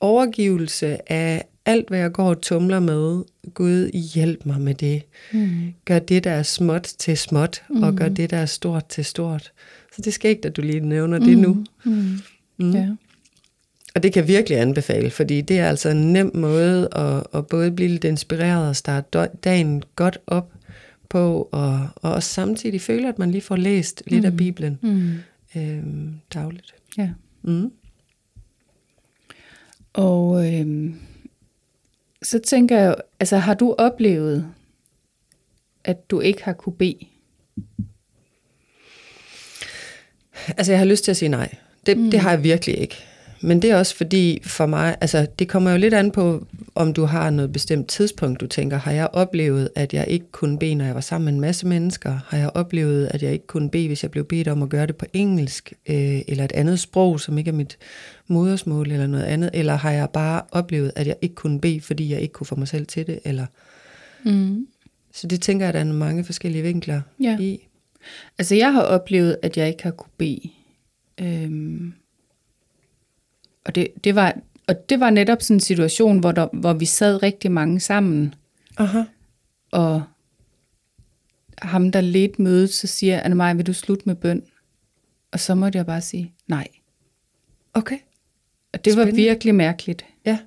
overgivelse 0.00 1.12
af 1.12 1.44
alt, 1.64 1.88
hvad 1.88 1.98
jeg 1.98 2.12
går 2.12 2.28
og 2.28 2.40
tumler 2.40 2.80
med. 2.80 3.22
Gud, 3.54 3.90
hjælp 4.14 4.46
mig 4.46 4.60
med 4.60 4.74
det. 4.74 5.02
Mm. 5.32 5.74
Gør 5.84 5.98
det, 5.98 6.24
der 6.24 6.30
er 6.30 6.42
småt 6.42 6.82
til 6.98 7.18
småt, 7.18 7.62
mm. 7.70 7.82
og 7.82 7.94
gør 7.94 8.08
det, 8.08 8.30
der 8.30 8.36
er 8.36 8.46
stort 8.46 8.86
til 8.86 9.04
stort. 9.04 9.52
Så 9.96 10.02
det 10.02 10.14
skal 10.14 10.30
ikke, 10.30 10.48
at 10.48 10.56
du 10.56 10.62
lige 10.62 10.80
nævner 10.80 11.18
mm. 11.18 11.24
det 11.24 11.38
nu. 11.38 11.64
Mm. 11.84 12.18
Mm. 12.58 12.70
Ja. 12.70 12.88
Og 13.94 14.02
det 14.02 14.12
kan 14.12 14.28
virkelig 14.28 14.58
anbefale, 14.58 15.10
fordi 15.10 15.40
det 15.40 15.58
er 15.58 15.68
altså 15.68 15.88
en 15.88 16.12
nem 16.12 16.30
måde 16.34 16.88
at, 16.92 17.22
at 17.34 17.46
både 17.46 17.70
blive 17.70 17.88
lidt 17.88 18.04
inspireret 18.04 18.68
og 18.68 18.76
starte 18.76 19.28
dagen 19.44 19.82
godt 19.96 20.18
op 20.26 20.52
på, 21.08 21.48
og, 21.52 21.88
og 21.96 22.12
også 22.12 22.28
samtidig 22.28 22.80
føle, 22.80 23.08
at 23.08 23.18
man 23.18 23.30
lige 23.30 23.42
får 23.42 23.56
læst 23.56 24.02
lidt 24.06 24.22
mm. 24.22 24.26
af 24.26 24.36
Bibelen 24.36 24.78
mm. 24.82 25.12
øhm, 25.56 26.14
dagligt. 26.34 26.74
Ja. 26.98 27.10
Mm. 27.42 27.70
Og 29.98 30.54
øhm, 30.54 30.94
så 32.22 32.38
tænker 32.38 32.78
jeg, 32.78 32.96
altså 33.20 33.36
har 33.36 33.54
du 33.54 33.74
oplevet, 33.78 34.52
at 35.84 36.10
du 36.10 36.20
ikke 36.20 36.44
har 36.44 36.52
kunne 36.52 36.72
bede? 36.72 37.06
Altså 40.48 40.72
jeg 40.72 40.78
har 40.78 40.86
lyst 40.86 41.04
til 41.04 41.10
at 41.10 41.16
sige 41.16 41.28
nej. 41.28 41.54
Det, 41.86 41.98
mm. 41.98 42.10
det 42.10 42.20
har 42.20 42.30
jeg 42.30 42.44
virkelig 42.44 42.78
ikke. 42.78 43.07
Men 43.40 43.62
det 43.62 43.70
er 43.70 43.76
også 43.76 43.96
fordi 43.96 44.40
for 44.44 44.66
mig, 44.66 44.96
altså 45.00 45.26
det 45.38 45.48
kommer 45.48 45.70
jo 45.70 45.76
lidt 45.78 45.94
an 45.94 46.10
på, 46.10 46.46
om 46.74 46.92
du 46.92 47.04
har 47.04 47.30
noget 47.30 47.52
bestemt 47.52 47.88
tidspunkt, 47.88 48.40
du 48.40 48.46
tænker, 48.46 48.76
har 48.76 48.92
jeg 48.92 49.08
oplevet, 49.12 49.68
at 49.74 49.94
jeg 49.94 50.04
ikke 50.08 50.26
kunne 50.32 50.58
bede, 50.58 50.74
når 50.74 50.84
jeg 50.84 50.94
var 50.94 51.00
sammen 51.00 51.24
med 51.24 51.32
en 51.32 51.40
masse 51.40 51.66
mennesker? 51.66 52.18
Har 52.26 52.38
jeg 52.38 52.50
oplevet, 52.54 53.08
at 53.14 53.22
jeg 53.22 53.32
ikke 53.32 53.46
kunne 53.46 53.70
bede, 53.70 53.86
hvis 53.86 54.02
jeg 54.02 54.10
blev 54.10 54.24
bedt 54.24 54.48
om 54.48 54.62
at 54.62 54.68
gøre 54.68 54.86
det 54.86 54.96
på 54.96 55.06
engelsk, 55.12 55.72
øh, 55.88 56.20
eller 56.28 56.44
et 56.44 56.52
andet 56.52 56.80
sprog, 56.80 57.20
som 57.20 57.38
ikke 57.38 57.48
er 57.48 57.54
mit 57.54 57.78
modersmål, 58.26 58.90
eller 58.90 59.06
noget 59.06 59.24
andet? 59.24 59.50
Eller 59.54 59.74
har 59.74 59.90
jeg 59.90 60.08
bare 60.12 60.42
oplevet, 60.52 60.92
at 60.96 61.06
jeg 61.06 61.16
ikke 61.22 61.34
kunne 61.34 61.60
bede, 61.60 61.80
fordi 61.80 62.12
jeg 62.12 62.20
ikke 62.20 62.32
kunne 62.32 62.46
få 62.46 62.56
mig 62.56 62.68
selv 62.68 62.86
til 62.86 63.06
det? 63.06 63.18
Eller... 63.24 63.46
Mm. 64.24 64.66
Så 65.14 65.26
det 65.26 65.40
tænker 65.40 65.66
jeg, 65.66 65.68
at 65.68 65.74
der 65.86 65.92
er 65.92 65.94
mange 65.94 66.24
forskellige 66.24 66.62
vinkler 66.62 67.00
Ja. 67.22 67.38
i. 67.40 67.68
Altså, 68.38 68.54
jeg 68.54 68.72
har 68.72 68.82
oplevet, 68.82 69.36
at 69.42 69.56
jeg 69.56 69.68
ikke 69.68 69.82
har 69.82 69.90
kunne 69.90 70.10
bede. 70.18 70.40
Øhm, 71.20 71.92
og, 73.68 73.74
det, 73.74 73.88
det 74.04 74.14
var, 74.14 74.36
og 74.66 74.88
det 74.88 75.00
var 75.00 75.10
netop 75.10 75.42
sådan 75.42 75.56
en 75.56 75.60
situation, 75.60 76.18
hvor, 76.18 76.32
der, 76.32 76.48
hvor 76.52 76.72
vi 76.72 76.84
sad 76.84 77.22
rigtig 77.22 77.52
mange 77.52 77.80
sammen, 77.80 78.34
Aha. 78.76 79.02
og 79.70 80.02
ham, 81.58 81.92
der 81.92 82.00
ledte 82.00 82.42
mødet, 82.42 82.70
så 82.70 82.86
siger, 82.86 83.20
Anna 83.20 83.52
vil 83.52 83.66
du 83.66 83.72
slutte 83.72 84.02
med 84.06 84.14
bøn? 84.14 84.42
Og 85.32 85.40
så 85.40 85.54
måtte 85.54 85.76
jeg 85.76 85.86
bare 85.86 86.00
sige, 86.00 86.32
nej. 86.46 86.68
Okay. 87.74 87.98
Og 88.72 88.84
det 88.84 88.96
var 88.96 89.02
Spændende. 89.02 89.22
virkelig 89.22 89.54
mærkeligt. 89.54 90.04
Ja. 90.24 90.38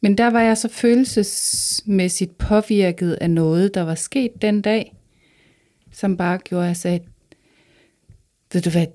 Men 0.00 0.18
der 0.18 0.26
var 0.30 0.40
jeg 0.40 0.58
så 0.58 0.68
følelsesmæssigt 0.68 2.38
påvirket 2.38 3.12
af 3.12 3.30
noget, 3.30 3.74
der 3.74 3.82
var 3.82 3.94
sket 3.94 4.42
den 4.42 4.62
dag, 4.62 4.96
som 5.92 6.16
bare 6.16 6.38
gjorde, 6.38 6.64
at 6.64 6.68
jeg 6.68 6.76
sagde, 6.76 7.00
ved 8.52 8.62
du 8.62 8.70
hvad, 8.70 8.86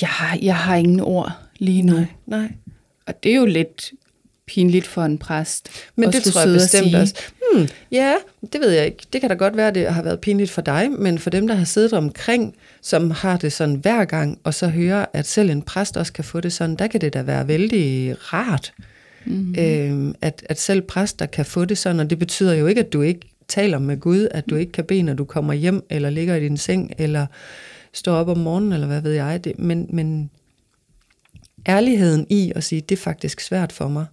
jeg 0.00 0.08
har, 0.08 0.38
jeg 0.42 0.56
har 0.56 0.76
ingen 0.76 1.00
ord 1.00 1.32
lige 1.58 1.82
nu. 1.82 1.94
Nej. 1.94 2.06
Nej. 2.26 2.52
Og 3.06 3.22
det 3.22 3.32
er 3.32 3.36
jo 3.36 3.44
lidt 3.46 3.92
pinligt 4.46 4.86
for 4.86 5.02
en 5.02 5.18
præst. 5.18 5.68
Men 5.96 6.12
det 6.12 6.22
tror 6.22 6.40
jeg 6.40 6.50
og 6.50 6.54
bestemt 6.54 6.84
sige. 6.84 6.98
også. 6.98 7.14
Hmm, 7.54 7.68
ja, 7.90 8.14
det 8.52 8.60
ved 8.60 8.70
jeg 8.70 8.86
ikke. 8.86 8.98
Det 9.12 9.20
kan 9.20 9.30
da 9.30 9.36
godt 9.36 9.56
være, 9.56 9.70
det 9.70 9.86
har 9.92 10.02
været 10.02 10.20
pinligt 10.20 10.50
for 10.50 10.62
dig, 10.62 10.90
men 10.90 11.18
for 11.18 11.30
dem, 11.30 11.46
der 11.48 11.54
har 11.54 11.64
siddet 11.64 11.92
omkring, 11.92 12.54
som 12.82 13.10
har 13.10 13.36
det 13.36 13.52
sådan 13.52 13.74
hver 13.74 14.04
gang, 14.04 14.38
og 14.44 14.54
så 14.54 14.68
hører, 14.68 15.06
at 15.12 15.26
selv 15.26 15.50
en 15.50 15.62
præst 15.62 15.96
også 15.96 16.12
kan 16.12 16.24
få 16.24 16.40
det 16.40 16.52
sådan, 16.52 16.76
der 16.76 16.86
kan 16.86 17.00
det 17.00 17.14
da 17.14 17.22
være 17.22 17.48
vældig 17.48 18.14
rart, 18.32 18.72
Mhm. 19.24 19.36
mm-hmm. 19.36 19.54
øhm, 19.58 20.14
at, 20.22 20.42
at 20.48 20.60
selv 20.60 20.80
præster 20.80 21.26
kan 21.26 21.44
få 21.46 21.64
det 21.64 21.78
sådan, 21.78 22.00
og 22.00 22.10
det 22.10 22.18
betyder 22.18 22.54
jo 22.54 22.66
ikke, 22.66 22.80
at 22.80 22.92
du 22.92 23.02
ikke 23.02 23.20
taler 23.48 23.78
med 23.78 24.00
Gud, 24.00 24.28
at 24.30 24.44
du 24.50 24.54
ikke 24.56 24.72
kan 24.72 24.84
bede, 24.84 25.02
når 25.02 25.14
du 25.14 25.24
kommer 25.24 25.52
hjem, 25.52 25.82
eller 25.90 26.10
ligger 26.10 26.34
i 26.36 26.40
din 26.40 26.56
seng, 26.56 26.92
eller 26.98 27.26
står 27.92 28.14
op 28.14 28.28
om 28.28 28.38
morgenen, 28.38 28.72
eller 28.72 28.86
hvad 28.86 29.00
ved 29.00 29.12
jeg. 29.12 29.44
Det, 29.44 29.58
men, 29.58 29.86
men 29.92 30.30
ærligheden 31.66 32.26
i 32.30 32.52
at 32.56 32.64
sige, 32.64 32.80
det 32.80 32.98
er 32.98 33.02
faktisk 33.02 33.40
svært 33.40 33.72
for 33.72 33.88
mig, 33.88 34.06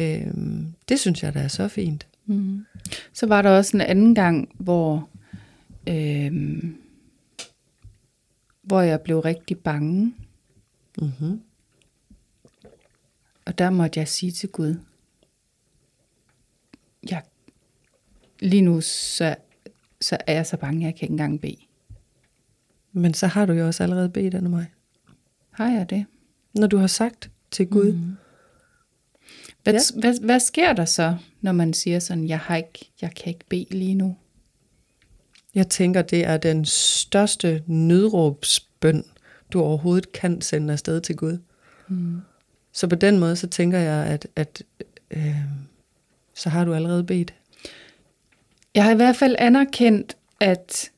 øhm, 0.00 0.74
det 0.88 1.00
synes 1.00 1.22
jeg, 1.22 1.34
der 1.34 1.40
er 1.40 1.48
så 1.48 1.68
fint. 1.68 2.06
Mm. 2.26 2.66
Så 3.12 3.26
var 3.26 3.42
der 3.42 3.50
også 3.50 3.76
en 3.76 3.80
anden 3.80 4.14
gang, 4.14 4.48
hvor, 4.58 5.08
øhm, 5.86 6.76
hvor 8.62 8.80
jeg 8.80 9.00
blev 9.00 9.20
rigtig 9.20 9.58
bange. 9.58 10.14
Mm-hmm. 10.98 11.40
Og 13.44 13.58
der 13.58 13.70
måtte 13.70 14.00
jeg 14.00 14.08
sige 14.08 14.32
til 14.32 14.48
Gud, 14.48 14.74
jeg, 17.10 17.22
lige 18.40 18.62
nu 18.62 18.80
så, 18.80 19.36
så 20.00 20.16
er 20.26 20.32
jeg 20.32 20.46
så 20.46 20.56
bange, 20.56 20.86
jeg 20.86 20.94
kan 20.94 21.04
ikke 21.04 21.12
engang 21.12 21.40
bede. 21.40 21.56
Men 22.92 23.14
så 23.14 23.26
har 23.26 23.46
du 23.46 23.52
jo 23.52 23.66
også 23.66 23.82
allerede 23.82 24.08
bedt 24.08 24.34
af 24.34 24.42
mig. 24.42 24.66
Har 25.50 25.70
jeg 25.70 25.90
det? 25.90 26.06
Når 26.56 26.66
du 26.66 26.76
har 26.76 26.86
sagt 26.86 27.30
til 27.50 27.66
Gud, 27.66 27.92
mm. 27.92 28.16
Hvad, 29.62 29.74
Ja. 29.74 30.00
hvad, 30.00 30.20
hvad 30.20 30.40
sker 30.40 30.72
der 30.72 30.84
så, 30.84 31.16
når 31.40 31.52
man 31.52 31.72
siger 31.72 31.98
sådan, 31.98 32.28
jeg, 32.28 32.38
har 32.38 32.56
ikke, 32.56 32.90
jeg 33.02 33.14
kan 33.14 33.28
ikke 33.28 33.44
bede 33.48 33.66
lige 33.70 33.94
nu? 33.94 34.16
jeg 35.54 35.68
tænker, 35.68 36.02
det 36.02 36.26
er 36.26 36.36
den 36.36 36.64
største 36.64 37.62
nødråbsbøn, 37.66 39.04
du 39.52 39.60
overhovedet 39.60 40.12
kan 40.12 40.40
sende 40.40 40.72
afsted 40.72 41.00
til 41.00 41.16
Gud. 41.16 41.38
Mm. 41.88 42.20
Så 42.72 42.88
på 42.88 42.94
den 42.96 43.18
måde, 43.18 43.36
så 43.36 43.46
tænker 43.46 43.78
jeg, 43.78 44.06
at, 44.06 44.26
at 44.36 44.62
øh, 45.10 45.36
så 46.34 46.48
har 46.48 46.64
du 46.64 46.74
allerede 46.74 47.04
bedt. 47.04 47.34
Jeg 48.74 48.84
har 48.84 48.92
i 48.92 48.96
hvert 48.96 49.16
fald 49.16 49.36
anerkendt, 49.38 50.16
at 50.40 50.90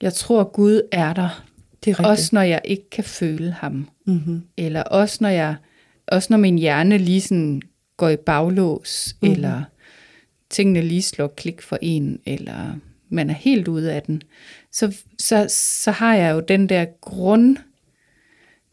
jeg 0.00 0.14
tror, 0.14 0.44
Gud 0.44 0.80
er 0.92 1.12
der. 1.12 1.45
Det 1.86 1.90
er 1.92 1.98
rigtigt. 1.98 2.08
Også 2.08 2.28
når 2.32 2.42
jeg 2.42 2.60
ikke 2.64 2.90
kan 2.90 3.04
føle 3.04 3.50
ham. 3.52 3.88
Mm-hmm. 4.06 4.42
Eller 4.56 4.82
også 4.82 5.18
når, 5.20 5.28
jeg, 5.28 5.54
også 6.06 6.26
når 6.30 6.36
min 6.38 6.58
hjerne 6.58 6.98
lige 6.98 7.20
sådan 7.20 7.62
går 7.96 8.08
i 8.08 8.16
baglås, 8.16 9.16
Mhm. 9.22 9.28
mm. 9.30 9.34
eller 9.36 9.62
tingene 10.50 10.82
lige 10.82 11.02
slår 11.02 11.26
klik 11.36 11.62
for 11.62 11.78
en, 11.82 12.18
eller 12.26 12.74
man 13.08 13.30
er 13.30 13.34
helt 13.34 13.68
ude 13.68 13.92
af 13.92 14.02
den, 14.02 14.22
så, 14.72 14.96
så, 15.18 15.46
så 15.50 15.90
har 15.90 16.14
jeg 16.14 16.32
jo 16.34 16.40
den 16.40 16.68
der 16.68 16.84
grund, 17.00 17.56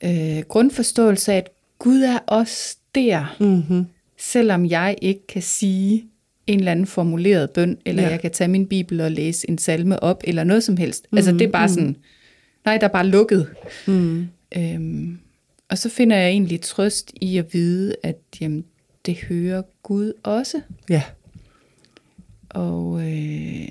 øh, 0.04 0.40
grundforståelse 0.48 1.34
af, 1.34 1.38
at 1.38 1.50
Gud 1.80 2.02
er 2.02 2.18
også 2.28 2.78
der, 2.96 3.36
Mm-hmm. 3.40 3.86
selvom 4.20 4.66
jeg 4.66 4.96
ikke 5.02 5.28
kan 5.28 5.42
sige 5.42 6.06
en 6.48 6.60
eller 6.60 6.72
anden 6.72 6.86
formuleret 6.86 7.50
bøn, 7.50 7.78
eller 7.86 8.04
Ja. 8.04 8.10
jeg 8.10 8.20
kan 8.22 8.32
tage 8.32 8.48
min 8.48 8.68
bibel 8.68 9.02
og 9.02 9.12
læse 9.12 9.50
en 9.50 9.58
salme 9.58 10.04
op, 10.04 10.22
eller 10.24 10.44
noget 10.44 10.64
som 10.64 10.78
helst. 10.78 11.08
Mm, 11.12 11.18
altså 11.18 11.32
det 11.32 11.42
er 11.42 11.52
bare 11.52 11.70
sådan, 11.70 11.96
nej, 12.66 12.78
der 12.78 12.88
er 12.88 12.92
bare 12.92 13.08
lukket. 13.08 13.54
Mm. 13.88 14.28
Øhm, 14.58 15.20
og 15.70 15.78
så 15.78 15.90
finder 15.90 16.18
jeg 16.18 16.30
egentlig 16.30 16.62
trøst 16.62 17.12
i 17.22 17.38
at 17.38 17.54
vide, 17.54 17.96
at 18.04 18.18
jamen, 18.42 18.66
det 19.06 19.18
hører 19.18 19.62
Gud 19.84 20.14
også. 20.24 20.62
Ja. 20.90 21.04
Og, 22.50 23.12
øh, 23.12 23.68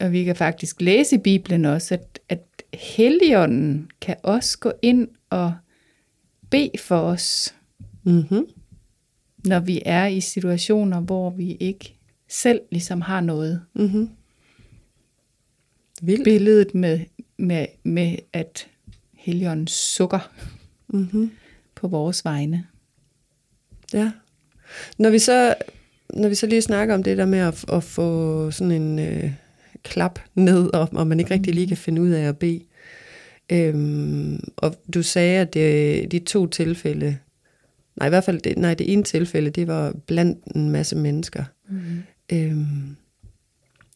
og 0.00 0.12
vi 0.12 0.24
kan 0.24 0.36
faktisk 0.36 0.80
læse 0.80 1.16
i 1.16 1.18
Bibelen 1.18 1.64
også, 1.64 1.94
at, 1.94 2.20
at 2.28 2.42
Helligånden 2.74 3.90
kan 4.00 4.16
også 4.22 4.58
gå 4.58 4.72
ind 4.82 5.08
og 5.30 5.54
bede 6.50 6.78
for 6.78 7.00
os, 7.00 7.54
Mm-hmm. 8.02 8.46
når 9.44 9.60
vi 9.60 9.82
er 9.84 10.06
i 10.06 10.20
situationer, 10.20 11.00
hvor 11.00 11.30
vi 11.30 11.56
ikke 11.60 11.94
selv 12.28 12.60
ligesom 12.70 13.00
har 13.00 13.20
noget. 13.20 13.62
Mm-hmm. 13.74 14.10
Vildt. 16.02 16.24
Billedet 16.24 16.74
med, 16.74 17.00
med, 17.38 17.66
med 17.82 18.16
at 18.32 18.68
Helligånden 19.14 19.66
sukker 19.66 20.30
Mm-hmm. 20.88 21.30
på 21.74 21.88
vores 21.88 22.24
vegne. 22.24 22.66
Ja. 23.92 24.12
Når 24.98 25.10
vi 25.10 25.18
så, 25.18 25.54
når 26.14 26.28
vi 26.28 26.34
så 26.34 26.46
lige 26.46 26.62
snakker 26.62 26.94
om 26.94 27.02
det 27.02 27.18
der 27.18 27.26
med 27.26 27.38
at, 27.38 27.64
at 27.72 27.84
få 27.84 28.50
sådan 28.50 28.70
en 28.70 28.98
øh, 28.98 29.32
klap 29.82 30.20
ned, 30.34 30.74
og, 30.74 30.88
og 30.92 31.06
man 31.06 31.20
ikke 31.20 31.30
rigtig 31.30 31.54
lige 31.54 31.68
kan 31.68 31.76
finde 31.76 32.02
ud 32.02 32.10
af 32.10 32.22
at 32.22 32.38
bede. 32.38 32.60
Øhm, 33.52 34.40
og 34.56 34.74
du 34.94 35.02
sagde, 35.02 35.40
at 35.40 35.54
det, 35.54 36.12
de 36.12 36.18
to 36.18 36.46
tilfælde, 36.46 37.18
nej 37.96 38.06
i 38.06 38.08
hvert 38.08 38.24
fald 38.24 38.40
det, 38.40 38.58
nej, 38.58 38.74
det 38.74 38.92
ene 38.92 39.02
tilfælde, 39.02 39.50
det 39.50 39.66
var 39.66 39.94
blandt 40.06 40.44
en 40.44 40.70
masse 40.70 40.96
mennesker. 40.96 41.44
Mm. 41.68 42.02
Øhm, 42.32 42.96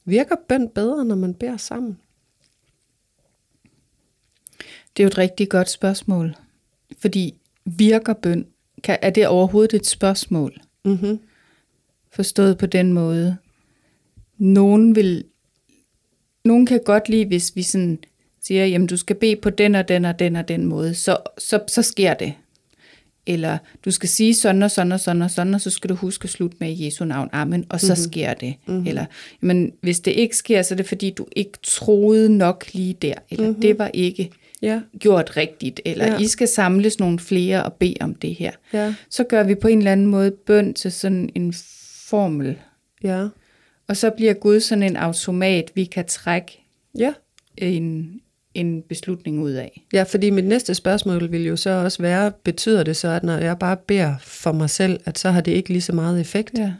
virker 0.05 0.37
bøn 0.49 0.69
bedre, 0.69 1.05
når 1.05 1.15
man 1.15 1.35
beder 1.35 1.57
sammen? 1.57 1.99
Det 4.97 5.03
er 5.03 5.05
jo 5.05 5.09
et 5.09 5.19
rigtig 5.19 5.49
godt 5.49 5.71
spørgsmål. 5.71 6.37
Fordi 6.99 7.35
virker 7.65 8.13
bøn? 8.13 8.47
Kan, 8.83 8.99
er 9.03 9.11
det 9.11 9.27
overhovedet 9.27 9.75
et 9.75 9.87
spørgsmål? 9.87 10.61
Mm-hmm. 10.85 11.21
Forstået 12.11 12.59
på 12.59 12.67
den 12.67 12.93
måde. 12.93 13.37
Nogen 14.39 14.97
vil... 14.97 15.25
Nogen 16.45 16.67
kan 16.67 16.81
godt 16.85 17.09
lide, 17.09 17.27
hvis 17.27 17.53
vi 17.57 17.63
sådan 17.63 17.99
siger, 18.43 18.67
jamen 18.67 18.87
du 18.87 18.97
skal 18.97 19.17
bede 19.17 19.37
på 19.37 19.51
den 19.51 19.75
og 19.75 19.89
den 19.89 20.05
og 20.05 20.19
den 20.19 20.37
og 20.37 20.49
den 20.49 20.65
måde, 20.65 20.95
så, 20.95 21.17
så, 21.39 21.61
så 21.69 21.83
sker 21.83 22.15
det. 22.15 22.35
Eller 23.27 23.59
du 23.85 23.91
skal 23.91 24.09
sige 24.09 24.35
sådan 24.35 24.63
og 24.63 24.71
sådan 24.71 24.93
og 24.93 25.01
sådan 25.01 25.23
og 25.23 25.31
sådan, 25.31 25.55
og 25.55 25.61
så 25.61 25.71
skal 25.71 25.91
du 25.91 25.95
huske 25.95 26.25
at 26.25 26.31
slutte 26.31 26.57
med 26.61 26.71
i 26.71 26.85
Jesu 26.85 27.05
navn. 27.05 27.29
Amen, 27.33 27.67
og 27.69 27.81
så 27.81 27.87
mm-hmm. 27.87 28.13
sker 28.13 28.35
det. 28.35 28.55
Mm-hmm. 28.67 28.87
Eller, 28.87 29.05
men 29.41 29.73
hvis 29.81 30.01
det 30.01 30.11
ikke 30.11 30.37
sker, 30.37 30.63
så 30.63 30.75
er 30.75 30.77
det 30.77 30.87
fordi, 30.87 31.11
du 31.11 31.27
ikke 31.37 31.59
troede 31.63 32.37
nok 32.37 32.65
lige 32.73 32.95
der. 32.95 33.15
Eller 33.31 33.47
mm-hmm. 33.47 33.63
det 33.63 33.79
var 33.79 33.91
ikke 33.95 34.31
Ja, 34.62 34.81
gjort 34.99 35.37
rigtigt, 35.37 35.81
eller 35.85 36.07
Ja. 36.07 36.19
I 36.19 36.26
skal 36.26 36.49
samles 36.49 36.99
nogle 36.99 37.19
flere 37.19 37.62
og 37.64 37.73
bede 37.73 37.95
om 38.00 38.14
det 38.14 38.35
her. 38.35 38.50
ja, 38.73 38.95
Så 39.11 39.25
gør 39.25 39.42
vi 39.42 39.54
på 39.54 39.69
en 39.69 39.78
eller 39.78 39.92
anden 39.92 40.07
måde 40.07 40.31
bøn 40.31 40.75
til 40.75 40.92
sådan 40.92 41.31
en 41.35 41.54
formel. 42.07 42.57
ja, 43.04 43.26
Og 43.88 43.97
så 43.97 44.11
bliver 44.11 44.33
Gud 44.33 44.61
sådan 44.61 44.83
en 44.83 44.97
automat, 44.97 45.71
vi 45.75 45.85
kan 45.85 46.04
trække 46.07 46.64
ja. 46.99 47.12
en, 47.57 48.11
en 48.54 48.83
beslutning 48.88 49.40
ud 49.42 49.50
af. 49.52 49.83
Ja, 49.92 50.02
fordi 50.02 50.31
mit 50.31 50.45
næste 50.45 50.75
spørgsmål 50.75 51.33
vil 51.33 51.47
jo 51.47 51.57
så 51.57 51.71
også 51.71 52.02
være, 52.02 52.33
betyder 52.45 52.83
det 52.83 52.97
så, 52.97 53.09
at 53.09 53.23
når 53.25 53.37
jeg 53.37 53.59
bare 53.59 53.76
beder 53.76 54.14
for 54.21 54.52
mig 54.52 54.71
selv, 54.71 55.00
at 55.04 55.19
så 55.19 55.31
har 55.31 55.40
det 55.40 55.52
ikke 55.52 55.69
lige 55.69 55.81
så 55.83 55.92
meget 55.92 56.21
effekt? 56.21 56.59
Ja. 56.59 56.73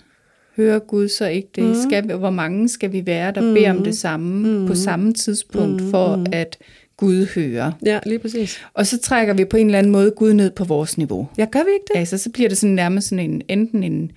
Hører 0.57 0.79
Gud 0.79 1.09
så 1.09 1.27
ikke 1.27 1.49
det? 1.55 1.65
Mm. 1.65 1.75
Skal, 1.89 2.09
vi- 2.09 2.13
hvor 2.15 2.31
mange 2.31 2.69
skal 2.69 2.93
vi 2.93 3.07
være, 3.07 3.33
der 3.33 3.41
mm. 3.41 3.55
beder 3.55 3.71
om 3.71 3.85
det 3.85 3.97
samme 3.99 4.59
mm. 4.59 4.67
på 4.67 4.75
samme 4.75 5.13
tidspunkt, 5.15 5.83
mm. 5.83 5.91
for 5.91 6.25
at 6.33 6.59
Gud 7.07 7.27
høre. 7.35 7.73
Ja, 7.87 7.99
lige 8.07 8.19
præcis. 8.19 8.61
Og 8.75 8.87
så 8.87 8.99
trækker 8.99 9.35
vi 9.35 9.45
på 9.45 9.57
en 9.57 9.67
eller 9.67 9.79
anden 9.79 9.93
måde 9.93 10.11
Gud 10.11 10.33
ned 10.33 10.51
på 10.51 10.65
vores 10.65 10.99
niveau. 10.99 11.29
Ja, 11.39 11.47
gør 11.53 11.59
vi 11.59 11.71
ikke 11.75 11.85
det? 11.93 11.99
Altså, 11.99 12.19
så 12.19 12.31
bliver 12.31 12.49
det 12.49 12.59
sådan 12.59 12.75
nærmest 12.75 13.09
sådan 13.09 13.31
en, 13.31 13.43
enten 13.49 13.83
en, 13.83 14.13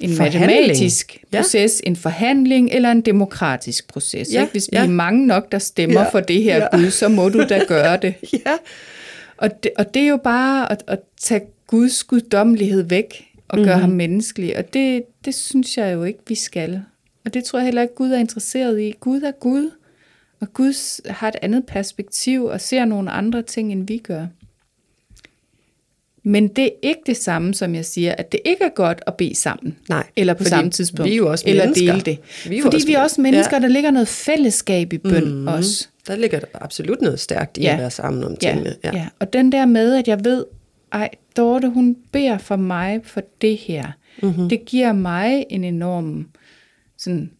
en 0.00 0.16
Forhandling. 0.16 0.46
matematisk 0.60 1.18
Ja. 1.32 1.38
proces, 1.40 1.82
en 1.84 1.96
forhandling 1.96 2.70
eller 2.72 2.90
en 2.90 3.00
demokratisk 3.00 3.88
proces. 3.88 4.28
Ja, 4.32 4.40
Ikke? 4.40 4.52
Hvis 4.52 4.68
vi 4.72 4.76
ja. 4.76 4.84
er 4.84 4.88
mange 4.88 5.26
nok, 5.26 5.52
der 5.52 5.58
stemmer 5.58 6.00
Ja, 6.00 6.08
for 6.08 6.20
det 6.20 6.42
her 6.42 6.56
ja. 6.56 6.76
Gud, 6.76 6.90
så 6.90 7.08
må 7.08 7.28
du 7.28 7.44
da 7.48 7.62
gøre 7.68 7.96
det. 8.02 8.14
Ja. 8.32 8.52
Og 9.36 9.62
det, 9.62 9.70
og 9.78 9.94
det 9.94 10.02
er 10.02 10.06
jo 10.08 10.16
bare 10.24 10.72
at, 10.72 10.82
at 10.86 10.98
tage 11.20 11.40
Guds 11.66 12.04
guddommelighed 12.04 12.82
væk 12.82 13.24
og 13.48 13.58
gøre 13.58 13.74
Mhm. 13.76 13.80
ham 13.80 13.90
menneskelig. 13.90 14.56
Og 14.58 14.72
det, 14.74 15.02
det 15.24 15.34
synes 15.34 15.76
jeg 15.76 15.94
jo 15.94 16.04
ikke, 16.04 16.18
vi 16.28 16.34
skal. 16.34 16.82
Og 17.24 17.34
det 17.34 17.44
tror 17.44 17.58
jeg 17.58 17.64
heller 17.66 17.82
ikke, 17.82 17.94
Gud 17.94 18.10
er 18.10 18.18
interesseret 18.18 18.80
i. 18.80 18.94
Gud 19.00 19.20
er 19.22 19.30
Gud. 19.40 19.70
Og 20.40 20.52
Gud 20.52 21.02
har 21.10 21.28
et 21.28 21.36
andet 21.42 21.66
perspektiv 21.66 22.44
og 22.44 22.60
ser 22.60 22.84
nogle 22.84 23.10
andre 23.10 23.42
ting, 23.42 23.72
end 23.72 23.86
vi 23.86 23.98
gør. 23.98 24.26
Men 26.22 26.48
det 26.48 26.64
er 26.64 26.70
ikke 26.82 27.00
det 27.06 27.16
samme, 27.16 27.54
som 27.54 27.74
jeg 27.74 27.84
siger, 27.84 28.14
at 28.18 28.32
det 28.32 28.40
ikke 28.44 28.64
er 28.64 28.68
godt 28.74 29.02
at 29.06 29.14
bede 29.16 29.34
sammen. 29.34 29.78
Nej, 29.88 30.06
Eller 30.16 30.34
på 30.34 30.44
samme 30.44 30.70
tidspunkt. 30.70 31.08
vi 31.08 31.12
er 31.12 31.16
jo 31.16 31.30
også 31.30 31.44
eller 31.48 31.64
mennesker. 31.64 31.92
dele 31.92 32.04
det. 32.04 32.18
Vi 32.50 32.58
er 32.58 32.62
Fordi 32.62 32.74
også 32.76 32.86
vi 32.86 32.92
er 32.94 33.00
også 33.02 33.20
mennesker, 33.20 33.56
Ja. 33.56 33.62
der 33.62 33.68
ligger 33.68 33.90
noget 33.90 34.08
fællesskab 34.08 34.92
i 34.92 34.98
bøn 34.98 35.34
mm. 35.34 35.46
også. 35.48 35.88
Der 36.06 36.16
ligger 36.16 36.38
der 36.40 36.46
absolut 36.54 37.00
noget 37.00 37.20
stærkt 37.20 37.56
i 37.58 37.60
Ja. 37.62 37.72
at 37.72 37.78
være 37.78 37.90
sammen 37.90 38.24
om 38.24 38.36
Ja, 38.42 38.50
tingene. 38.50 38.76
ja. 38.84 38.90
ja, 38.96 39.08
og 39.18 39.32
den 39.32 39.52
der 39.52 39.66
med, 39.66 39.94
at 39.94 40.08
jeg 40.08 40.24
ved, 40.24 40.44
ej, 40.92 41.10
Dorte, 41.36 41.68
hun 41.68 41.96
beder 42.12 42.38
for 42.38 42.56
mig 42.56 43.00
for 43.04 43.22
det 43.40 43.56
her. 43.56 43.86
Mm-hmm. 44.22 44.48
Det 44.48 44.64
giver 44.64 44.92
mig 44.92 45.46
en 45.50 45.64
enorm 45.64 46.28
sådan, 46.98 47.30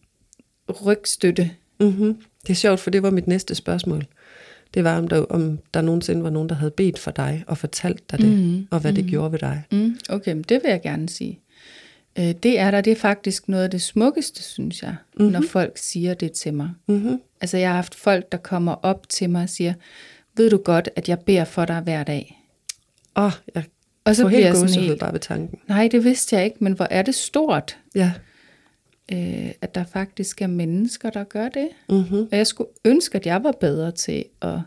rygstøtte. 0.85 1.51
Mm-hmm. 1.79 2.17
Det 2.47 2.53
er 2.53 2.55
sjovt, 2.55 2.79
for 2.79 2.89
det 2.89 3.03
var 3.03 3.09
mit 3.09 3.27
næste 3.27 3.55
spørgsmål. 3.55 4.05
Det 4.73 4.83
var, 4.83 4.97
om 4.97 5.07
der, 5.07 5.23
om 5.23 5.59
der 5.73 5.81
nogensinde 5.81 6.23
var 6.23 6.29
nogen, 6.29 6.49
der 6.49 6.55
havde 6.55 6.71
bedt 6.71 6.99
for 6.99 7.11
dig 7.11 7.43
og 7.47 7.57
fortalt 7.57 8.11
dig 8.11 8.19
det, 8.19 8.29
mm-hmm. 8.29 8.67
og 8.71 8.79
hvad 8.79 8.93
det 8.93 9.05
gjorde 9.05 9.31
ved 9.31 9.39
dig. 9.39 9.63
Mm, 9.71 9.97
okay, 10.09 10.33
men 10.33 10.41
det 10.41 10.63
vil 10.63 10.69
jeg 10.69 10.81
gerne 10.81 11.09
sige. 11.09 11.39
Øh, 12.19 12.31
det 12.43 12.59
er 12.59 12.71
der, 12.71 12.81
det 12.81 12.91
er 12.91 12.95
faktisk 12.95 13.47
noget 13.47 13.63
af 13.63 13.71
det 13.71 13.81
smukkeste, 13.81 14.43
synes 14.43 14.81
jeg, 14.81 14.95
mm-hmm. 15.17 15.31
når 15.31 15.41
folk 15.49 15.71
siger 15.75 16.13
det 16.13 16.31
til 16.31 16.53
mig. 16.53 16.69
Mm-hmm. 16.87 17.21
Altså 17.41 17.57
jeg 17.57 17.69
har 17.69 17.75
haft 17.75 17.95
folk, 17.95 18.31
der 18.31 18.37
kommer 18.37 18.75
op 18.81 19.09
til 19.09 19.29
mig 19.29 19.43
og 19.43 19.49
siger, 19.49 19.73
ved 20.37 20.49
du 20.49 20.57
godt, 20.57 20.89
at 20.95 21.09
jeg 21.09 21.19
beder 21.19 21.45
for 21.45 21.65
dig 21.65 21.79
hver 21.79 22.03
dag? 22.03 22.43
Åh, 23.15 23.25
oh, 23.25 23.31
jeg 23.55 23.63
Og 24.05 24.15
så 24.15 24.21
får 24.21 24.29
helt 24.29 24.55
gåsehud 24.55 24.87
helt, 24.87 24.99
bare 24.99 25.13
ved 25.13 25.19
tanken. 25.19 25.59
nej, 25.67 25.87
det 25.91 26.03
vidste 26.03 26.35
jeg 26.35 26.45
ikke, 26.45 26.57
men 26.59 26.73
hvor 26.73 26.87
er 26.89 27.01
det 27.01 27.15
stort, 27.15 27.77
Ja. 27.95 28.11
Øh, 29.11 29.51
at 29.61 29.75
der 29.75 29.83
faktisk 29.83 30.41
er 30.41 30.47
mennesker, 30.47 31.09
der 31.09 31.23
gør 31.23 31.49
det. 31.49 31.69
Mm-hmm. 31.89 32.27
Og 32.31 32.37
jeg 32.37 32.47
skulle 32.47 32.69
ønske, 32.85 33.15
at 33.15 33.25
jeg 33.25 33.43
var 33.43 33.51
bedre 33.51 33.91
til 33.91 34.25
at, 34.41 34.59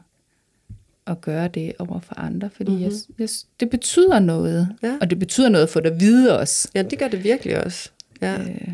at 1.06 1.20
gøre 1.20 1.48
det 1.48 1.72
over 1.78 2.00
for 2.00 2.18
andre, 2.18 2.50
fordi 2.50 2.70
mm-hmm. 2.70 2.84
jeg, 2.84 2.92
jeg, 3.18 3.28
det 3.60 3.70
betyder 3.70 4.18
noget. 4.18 4.68
Ja. 4.82 4.98
Og 5.00 5.10
det 5.10 5.18
betyder 5.18 5.48
noget 5.48 5.68
for 5.68 5.80
dig 5.80 5.92
at 5.92 6.00
vide 6.00 6.38
også. 6.38 6.68
Ja, 6.74 6.82
det 6.82 6.98
gør 6.98 7.08
det 7.08 7.24
virkelig 7.24 7.64
også. 7.64 7.90
Ja. 8.22 8.40
Øh, 8.40 8.72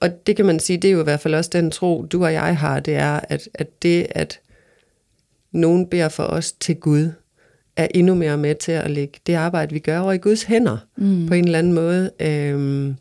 Og 0.00 0.26
det 0.26 0.36
kan 0.36 0.44
man 0.46 0.60
sige, 0.60 0.76
det 0.76 0.88
er 0.88 0.92
jo 0.92 1.00
i 1.00 1.04
hvert 1.04 1.20
fald 1.20 1.34
også 1.34 1.50
den 1.52 1.70
tro, 1.70 2.06
du 2.12 2.24
og 2.24 2.32
jeg 2.32 2.56
har, 2.56 2.80
det 2.80 2.94
er, 2.94 3.20
at, 3.28 3.48
at 3.54 3.82
det, 3.82 4.06
at 4.10 4.40
nogen 5.52 5.86
beder 5.86 6.08
for 6.08 6.22
os 6.22 6.52
til 6.52 6.76
Gud, 6.76 7.10
er 7.76 7.88
endnu 7.94 8.14
mere 8.14 8.36
med 8.36 8.54
til 8.54 8.72
at 8.72 8.90
lægge 8.90 9.18
det 9.26 9.34
arbejde, 9.34 9.72
vi 9.72 9.78
gør 9.78 9.98
over 9.98 10.12
i 10.12 10.18
Guds 10.18 10.42
hænder, 10.42 10.78
mm. 10.96 11.26
på 11.26 11.34
en 11.34 11.44
eller 11.44 11.58
anden 11.58 11.72
måde, 11.72 12.10
øhm, 12.20 12.96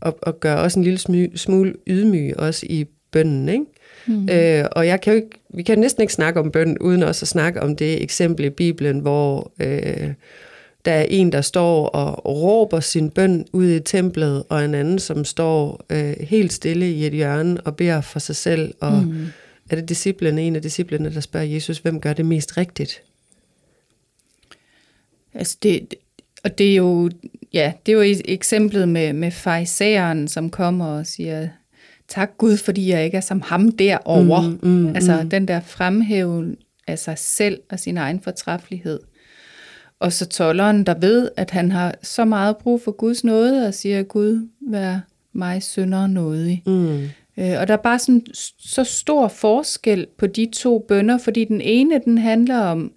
og, 0.00 0.18
og 0.22 0.40
gøre 0.40 0.58
også 0.58 0.78
en 0.78 0.84
lille 0.84 0.98
smule 1.38 1.74
ydmyg, 1.86 2.34
også 2.38 2.66
i 2.70 2.86
bønnen, 3.10 3.48
ikke? 3.48 3.64
Mm. 4.06 4.28
Øh, 4.28 4.64
og 4.72 4.86
jeg 4.86 5.00
kan 5.00 5.12
jo 5.12 5.16
ikke, 5.16 5.30
vi 5.54 5.62
kan 5.62 5.78
næsten 5.78 6.02
ikke 6.02 6.12
snakke 6.12 6.40
om 6.40 6.50
bøn, 6.50 6.78
uden 6.78 7.02
også 7.02 7.24
at 7.24 7.28
snakke 7.28 7.62
om 7.62 7.76
det 7.76 8.02
eksempel 8.02 8.44
i 8.44 8.50
Bibelen, 8.50 8.98
hvor 8.98 9.52
øh, 9.60 10.12
der 10.84 10.92
er 10.92 11.06
en, 11.10 11.32
der 11.32 11.40
står 11.40 11.86
og 11.86 12.24
råber 12.42 12.80
sin 12.80 13.10
bøn 13.10 13.46
ud 13.52 13.68
i 13.68 13.80
templet, 13.80 14.44
og 14.48 14.64
en 14.64 14.74
anden, 14.74 14.98
som 14.98 15.24
står 15.24 15.84
øh, 15.90 16.14
helt 16.20 16.52
stille 16.52 16.90
i 16.90 17.06
et 17.06 17.12
hjørne 17.12 17.60
og 17.60 17.76
beder 17.76 18.00
for 18.00 18.18
sig 18.18 18.36
selv. 18.36 18.74
Og 18.80 18.92
mm. 18.92 19.26
er 19.70 19.76
det 19.76 19.88
disciplen, 19.88 20.38
en 20.38 20.56
af 20.56 20.62
disciplene, 20.62 21.14
der 21.14 21.20
spørger 21.20 21.46
Jesus, 21.46 21.78
hvem 21.78 22.00
gør 22.00 22.12
det 22.12 22.26
mest 22.26 22.56
rigtigt? 22.56 23.02
altså 25.36 25.56
det, 25.62 25.94
og 26.44 26.58
det 26.58 26.72
er 26.72 26.76
jo, 26.76 27.10
ja, 27.56 27.72
det 27.86 27.92
er 27.92 27.96
jo 27.96 28.02
et- 28.02 28.22
eksemplet 28.24 28.88
med, 28.88 29.12
med 29.12 29.30
farisæeren, 29.30 30.28
som 30.28 30.50
kommer 30.50 30.86
og 30.86 31.06
siger, 31.06 31.48
tak 32.08 32.30
Gud, 32.38 32.56
fordi 32.56 32.90
jeg 32.90 33.04
ikke 33.04 33.16
er 33.16 33.20
som 33.20 33.40
ham 33.40 33.72
derovre. 33.72 34.58
Mm, 34.62 34.68
mm, 34.70 34.88
altså 34.88 35.22
mm. 35.22 35.30
den 35.30 35.48
der 35.48 35.60
fremhæven 35.60 36.56
af 36.86 36.98
sig 36.98 37.18
selv 37.18 37.60
og 37.70 37.80
sin 37.80 37.96
egen 37.96 38.20
fortræffelighed. 38.20 39.00
Og 40.00 40.12
så 40.12 40.26
tolleren, 40.26 40.84
der 40.86 40.94
ved, 40.94 41.28
at 41.36 41.50
han 41.50 41.72
har 41.72 41.94
så 42.02 42.24
meget 42.24 42.56
brug 42.56 42.82
for 42.82 42.92
Guds 42.92 43.24
nåde, 43.24 43.66
og 43.66 43.74
siger, 43.74 44.02
Gud, 44.02 44.48
vær 44.70 44.98
mig 45.32 45.62
synder 45.62 46.06
nådig. 46.06 46.62
Mm. 46.66 47.02
Øh, 47.38 47.54
og 47.60 47.68
der 47.68 47.72
er 47.72 47.76
bare 47.82 47.98
sådan 47.98 48.22
så 48.58 48.84
stor 48.84 49.28
forskel 49.28 50.06
på 50.18 50.26
de 50.26 50.48
to 50.52 50.84
bønder, 50.88 51.18
fordi 51.18 51.44
den 51.44 51.60
ene, 51.60 52.00
den 52.04 52.18
handler 52.18 52.58
om, 52.58 52.92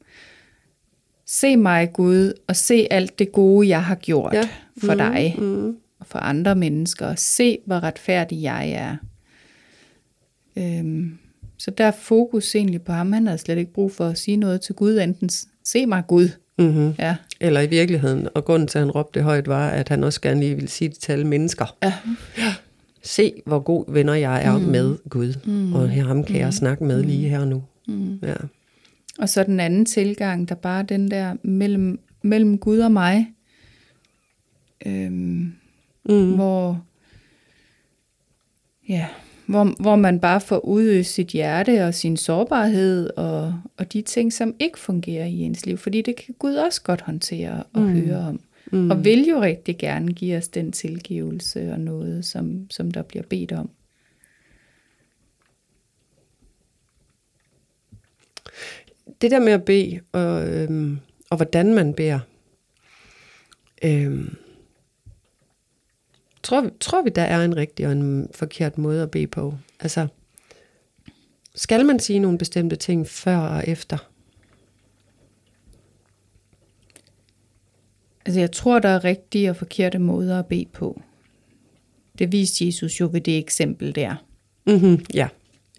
se 1.31 1.57
mig 1.57 1.93
Gud, 1.93 2.33
og 2.47 2.55
se 2.55 2.87
alt 2.91 3.19
det 3.19 3.31
gode, 3.31 3.67
jeg 3.67 3.83
har 3.83 3.95
gjort 3.95 4.33
Ja. 4.33 4.37
ja. 4.37 4.47
for 4.87 4.93
Mm, 4.93 4.97
dig 4.97 5.35
Mm. 5.37 5.75
og 5.99 6.05
for 6.05 6.19
andre 6.19 6.55
mennesker. 6.55 7.15
Se, 7.15 7.57
hvor 7.65 7.83
retfærdig 7.83 8.41
jeg 8.41 8.69
er. 8.71 8.95
Øhm, 10.57 11.17
så 11.57 11.71
der 11.71 11.83
er 11.85 11.91
fokus 11.91 12.55
egentlig 12.55 12.81
på 12.81 12.91
ham. 12.91 13.11
Han 13.13 13.27
havde 13.27 13.37
slet 13.37 13.57
ikke 13.57 13.73
brug 13.73 13.91
for 13.91 14.05
at 14.07 14.17
sige 14.17 14.37
noget 14.37 14.61
til 14.61 14.75
Gud, 14.75 14.97
enten 14.97 15.29
se 15.65 15.85
mig 15.85 16.03
Gud. 16.07 16.29
Mm-hmm. 16.59 16.93
Ja, 16.99 17.15
Eller 17.39 17.61
i 17.61 17.67
virkeligheden, 17.67 18.27
og 18.35 18.45
grunden 18.45 18.67
til, 18.67 18.77
at 18.77 18.85
han 18.85 18.91
råbte 18.91 19.19
det 19.19 19.23
højt, 19.25 19.47
var, 19.47 19.69
at 19.69 19.89
han 19.89 20.03
også 20.03 20.21
gerne 20.21 20.39
lige 20.39 20.55
ville 20.55 20.69
sige 20.69 20.89
det 20.89 20.97
til 20.99 21.11
alle 21.11 21.27
mennesker. 21.27 21.77
ja. 21.83 21.93
Se, 23.03 23.33
hvor 23.45 23.59
god 23.59 23.93
venner 23.93 24.13
jeg 24.13 24.43
er 24.45 24.57
mm. 24.57 24.63
med 24.63 24.97
Gud, 25.09 25.33
mm. 25.45 25.73
og 25.73 25.89
her 25.89 26.03
ham 26.03 26.23
kan 26.23 26.35
jeg 26.39 26.53
snakke 26.53 26.83
med 26.83 27.03
lige 27.03 27.29
her 27.29 27.39
og 27.39 27.47
nu. 27.47 27.63
Mm. 27.87 28.19
Ja. 28.23 28.33
Og 29.19 29.29
så 29.29 29.43
den 29.43 29.59
anden 29.59 29.85
tilgang, 29.85 30.49
der 30.49 30.55
bare 30.55 30.83
den 30.83 31.11
der 31.11 31.35
mellem, 31.43 31.99
mellem 32.21 32.57
Gud 32.57 32.79
og 32.79 32.91
mig, 32.91 33.33
øhm, 34.85 35.53
Mm. 36.09 36.35
hvor, 36.35 36.85
ja, 38.89 39.07
hvor, 39.45 39.81
hvor 39.81 39.95
man 39.95 40.19
bare 40.19 40.41
får 40.41 40.65
udøst 40.65 41.13
sit 41.13 41.27
hjerte 41.27 41.85
og 41.85 41.93
sin 41.93 42.17
sårbarhed 42.17 43.09
og, 43.17 43.61
og 43.77 43.93
de 43.93 44.01
ting, 44.01 44.33
som 44.33 44.55
ikke 44.59 44.79
fungerer 44.79 45.25
i 45.25 45.39
ens 45.39 45.65
liv. 45.65 45.77
Fordi 45.77 46.01
det 46.01 46.15
kan 46.15 46.35
Gud 46.39 46.53
også 46.53 46.81
godt 46.81 47.01
håndtere 47.01 47.63
og 47.73 47.81
mm. 47.81 47.99
høre 47.99 48.17
om. 48.17 48.39
Mm. 48.71 48.91
Og 48.91 49.05
vil 49.05 49.25
jo 49.29 49.41
rigtig 49.41 49.77
gerne 49.77 50.13
give 50.13 50.37
os 50.37 50.47
den 50.47 50.71
tilgivelse 50.71 51.71
og 51.71 51.79
noget, 51.79 52.25
som, 52.25 52.67
som 52.69 52.91
der 52.91 53.01
bliver 53.01 53.23
bedt 53.23 53.51
om. 53.51 53.69
Det 59.21 59.31
der 59.31 59.39
med 59.39 59.53
at 59.53 59.65
bede, 59.65 59.99
og, 60.11 60.47
øhm, 60.47 60.99
og 61.29 61.37
hvordan 61.37 61.73
man 61.73 61.93
beder, 61.93 62.19
øhm, 63.83 64.35
tror, 66.43 66.61
vi, 66.61 66.69
tror 66.79 67.01
vi, 67.01 67.09
der 67.09 67.21
er 67.21 67.45
en 67.45 67.55
rigtig 67.55 67.85
og 67.85 67.91
en 67.91 68.29
forkert 68.35 68.77
måde 68.77 69.03
at 69.03 69.11
bede 69.11 69.27
på? 69.27 69.53
Altså, 69.79 70.07
skal 71.55 71.85
man 71.85 71.99
sige 71.99 72.19
nogle 72.19 72.37
bestemte 72.37 72.75
ting 72.75 73.07
før 73.07 73.37
og 73.37 73.67
efter? 73.67 73.97
Altså 78.25 78.39
jeg 78.39 78.51
tror, 78.51 78.79
der 78.79 78.89
er 78.89 79.03
rigtige 79.03 79.49
og 79.49 79.55
forkerte 79.55 79.99
måder 79.99 80.39
at 80.39 80.45
bede 80.45 80.65
på. 80.73 81.01
Det 82.19 82.31
viste 82.31 82.65
Jesus 82.65 82.99
jo 82.99 83.09
ved 83.11 83.21
det 83.21 83.37
eksempel 83.37 83.95
der. 83.95 84.15
Mm-hmm. 84.65 85.05
Ja. 85.13 85.27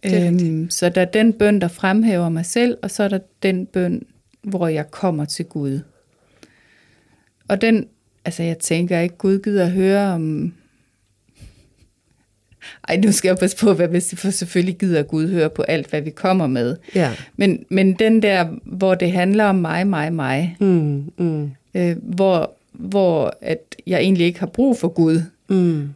Øhm, 0.07 0.71
så 0.71 0.89
der 0.89 1.01
er 1.01 1.05
den 1.05 1.33
bøn, 1.33 1.61
der 1.61 1.69
fremhæver 1.69 2.29
mig 2.29 2.47
selv, 2.47 2.79
og 2.83 2.91
så 2.91 3.03
er 3.03 3.09
der 3.09 3.19
den 3.43 3.67
bøn, 3.67 4.03
hvor 4.43 4.69
jeg 4.69 4.91
kommer 4.91 5.25
til 5.25 5.45
Gud. 5.45 5.81
Og 7.49 7.61
den, 7.61 7.87
altså 8.25 8.43
jeg 8.43 8.59
tænker 8.59 9.01
ikke, 9.01 9.17
Gud 9.17 9.39
gider 9.39 9.65
at 9.65 9.71
høre 9.71 10.13
om... 10.13 10.53
Ej, 12.89 12.97
nu 12.97 13.13
skal 13.13 13.29
jeg 13.29 13.39
passe 13.39 13.57
på, 13.57 13.73
hvad 13.73 13.89
hvis 13.89 14.15
for 14.17 14.31
selvfølgelig 14.31 14.79
gider 14.79 15.03
Gud 15.03 15.29
høre 15.29 15.51
på 15.51 15.63
alt, 15.63 15.91
hvad 15.91 16.01
vi 16.01 16.11
kommer 16.11 16.47
med. 16.47 16.77
ja. 16.95 17.13
Men, 17.37 17.65
men 17.69 17.93
den 17.95 18.23
der, 18.23 18.49
hvor 18.65 18.95
det 18.95 19.13
handler 19.13 19.45
om 19.45 19.55
mig, 19.55 19.87
mig, 19.87 20.13
mig, 20.13 20.57
Mm, 20.61 21.13
mm, 21.19 21.51
øh, 21.75 21.97
hvor, 22.03 22.55
hvor 22.73 23.37
at 23.41 23.77
jeg 23.87 24.01
egentlig 24.01 24.27
ikke 24.27 24.41
har 24.41 24.47
brug 24.47 24.79
for 24.79 24.89
Gud, 24.89 25.23
mm. 25.49 25.89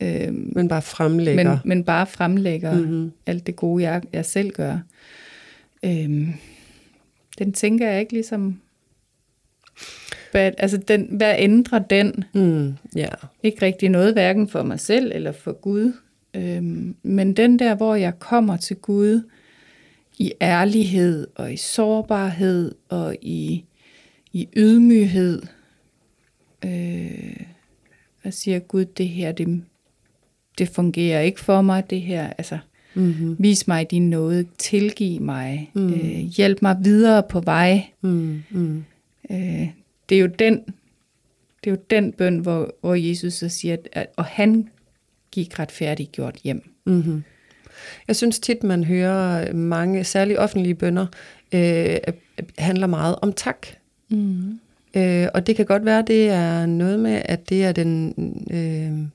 Øh, 0.00 0.34
Men 0.34 0.68
bare 0.68 0.82
fremlægger. 0.82 1.44
men, 1.44 1.58
men 1.64 1.84
bare 1.84 2.06
fremlægger 2.06 2.72
Mhm. 2.74 2.82
mm-hmm. 2.84 3.12
alt 3.26 3.46
det 3.46 3.56
gode, 3.56 3.82
jeg, 3.82 4.02
jeg 4.12 4.24
selv 4.24 4.50
gør. 4.50 4.78
Øhm, 5.84 6.28
den 7.38 7.52
tænker 7.52 7.90
jeg 7.90 8.00
ikke 8.00 8.12
ligesom... 8.12 8.60
Hvad, 10.30 10.52
altså, 10.58 10.76
den, 10.76 11.08
hvad 11.10 11.34
ændrer 11.38 11.78
den? 11.78 12.24
Mm, 12.34 12.74
ja. 12.96 13.08
Ikke 13.42 13.62
rigtig 13.62 13.88
noget, 13.88 14.12
hverken 14.12 14.48
for 14.48 14.62
mig 14.62 14.80
selv 14.80 15.12
eller 15.14 15.32
for 15.32 15.52
Gud. 15.52 15.92
Øhm, 16.34 16.96
men 17.02 17.32
den 17.36 17.58
der, 17.58 17.74
hvor 17.74 17.94
jeg 17.94 18.18
kommer 18.18 18.56
til 18.56 18.76
Gud 18.76 19.22
i 20.18 20.32
ærlighed 20.40 21.26
og 21.34 21.52
i 21.52 21.56
sårbarhed 21.56 22.74
og 22.88 23.16
i, 23.22 23.64
i 24.32 24.48
ydmyghed. 24.56 25.42
Øh, 26.64 27.36
og 28.24 28.32
siger, 28.32 28.58
Gud, 28.58 28.84
det 28.84 29.08
her, 29.08 29.32
det, 29.32 29.62
det 30.58 30.68
fungerer 30.68 31.20
ikke 31.20 31.40
for 31.40 31.60
mig, 31.62 31.90
det 31.90 32.00
her, 32.00 32.30
altså, 32.38 32.58
mm-hmm. 32.94 33.36
vis 33.38 33.68
mig 33.68 33.90
din 33.90 34.10
nåde, 34.10 34.44
tilgiv 34.58 35.20
mig, 35.20 35.70
mm. 35.74 35.92
øh, 35.92 36.18
hjælp 36.18 36.62
mig 36.62 36.76
videre 36.82 37.22
på 37.22 37.40
vej. 37.40 37.84
Mm. 38.00 38.42
Mm. 38.50 38.84
Øh, 39.30 39.68
det 40.08 40.16
er 40.16 40.20
jo 40.20 40.26
den, 40.26 40.60
det 41.64 41.70
er 41.70 41.70
jo 41.70 41.78
den 41.90 42.12
bøn, 42.12 42.38
hvor, 42.38 42.74
hvor 42.80 42.94
Jesus 42.94 43.34
så 43.34 43.48
siger, 43.48 43.76
at, 43.92 44.06
og 44.16 44.24
han 44.24 44.68
gik 45.30 45.58
retfærdigt 45.58 46.12
gjort 46.12 46.36
hjem. 46.44 46.70
Mm-hmm. 46.84 47.22
Jeg 48.08 48.16
synes 48.16 48.38
tit, 48.38 48.62
man 48.62 48.84
hører 48.84 49.52
mange, 49.52 50.04
særligt 50.04 50.38
offentlige 50.38 50.74
bønder, 50.74 51.06
øh, 51.52 51.96
handler 52.58 52.86
meget 52.86 53.16
om 53.22 53.32
tak. 53.32 53.66
Mm. 54.08 54.60
Øh, 54.96 55.28
og 55.34 55.46
det 55.46 55.56
kan 55.56 55.66
godt 55.66 55.84
være, 55.84 56.04
det 56.06 56.28
er 56.28 56.66
noget 56.66 57.00
med, 57.00 57.22
at 57.24 57.48
det 57.48 57.64
er 57.64 57.72
den... 57.72 58.14
Øh, 58.50 59.08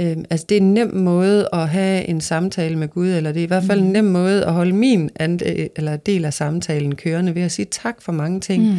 øh, 0.00 0.16
altså 0.30 0.46
det 0.48 0.56
er 0.56 0.60
en 0.60 0.74
nem 0.74 0.94
måde 0.94 1.48
at 1.52 1.68
have 1.68 2.08
en 2.08 2.20
samtale 2.20 2.76
med 2.76 2.88
Gud, 2.88 3.08
eller 3.08 3.32
det 3.32 3.40
er 3.40 3.44
i 3.44 3.46
hvert 3.46 3.64
fald 3.64 3.80
mm. 3.80 3.86
en 3.86 3.92
nem 3.92 4.04
måde 4.04 4.44
at 4.44 4.52
holde 4.52 4.72
min 4.72 5.10
and, 5.16 5.40
eller 5.76 5.96
del 5.96 6.24
af 6.24 6.34
samtalen 6.34 6.94
kørende 6.94 7.34
ved 7.34 7.42
at 7.42 7.52
sige 7.52 7.66
tak 7.70 8.02
for 8.02 8.12
mange 8.12 8.40
ting. 8.40 8.62
Mm. 8.62 8.76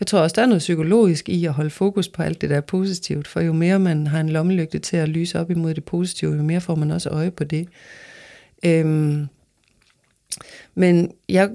Jeg 0.00 0.06
tror 0.06 0.18
også, 0.18 0.34
der 0.34 0.42
er 0.42 0.46
noget 0.46 0.58
psykologisk 0.58 1.28
i 1.28 1.44
at 1.44 1.52
holde 1.52 1.70
fokus 1.70 2.08
på 2.08 2.22
alt 2.22 2.40
det, 2.40 2.50
der 2.50 2.56
er 2.56 2.60
positivt, 2.60 3.28
for 3.28 3.40
jo 3.40 3.52
mere 3.52 3.78
man 3.78 4.06
har 4.06 4.20
en 4.20 4.28
lommelygte 4.28 4.78
til 4.78 4.96
at 4.96 5.08
lyse 5.08 5.40
op 5.40 5.50
imod 5.50 5.74
det 5.74 5.84
positive, 5.84 6.34
jo 6.36 6.42
mere 6.42 6.60
får 6.60 6.74
man 6.74 6.90
også 6.90 7.08
øje 7.08 7.30
på 7.30 7.44
det. 7.44 7.68
Øhm, 8.64 9.26
men 10.74 11.10
jeg 11.28 11.50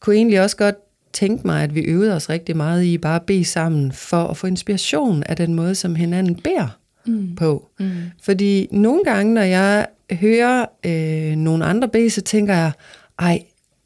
kunne 0.00 0.16
egentlig 0.16 0.42
også 0.42 0.56
godt 0.56 0.76
tænke 1.12 1.46
mig, 1.46 1.62
at 1.62 1.74
vi 1.74 1.80
øvede 1.80 2.14
os 2.14 2.30
rigtig 2.30 2.56
meget 2.56 2.84
i 2.84 2.98
bare 2.98 3.16
at 3.16 3.26
bede 3.26 3.44
sammen 3.44 3.92
for 3.92 4.24
at 4.24 4.36
få 4.36 4.46
inspiration 4.46 5.22
af 5.22 5.36
den 5.36 5.54
måde, 5.54 5.74
som 5.74 5.94
hinanden 5.94 6.34
beder 6.34 6.78
mm. 7.06 7.34
på. 7.36 7.68
Mm. 7.80 7.92
Fordi 8.22 8.68
nogle 8.70 9.04
gange, 9.04 9.34
når 9.34 9.42
jeg 9.42 9.86
hører 10.12 10.66
øh, 10.86 11.36
nogle 11.36 11.64
andre 11.64 11.88
bede, 11.88 12.10
så 12.10 12.20
tænker 12.20 12.54
jeg, 12.54 12.72
ej, 13.18 13.42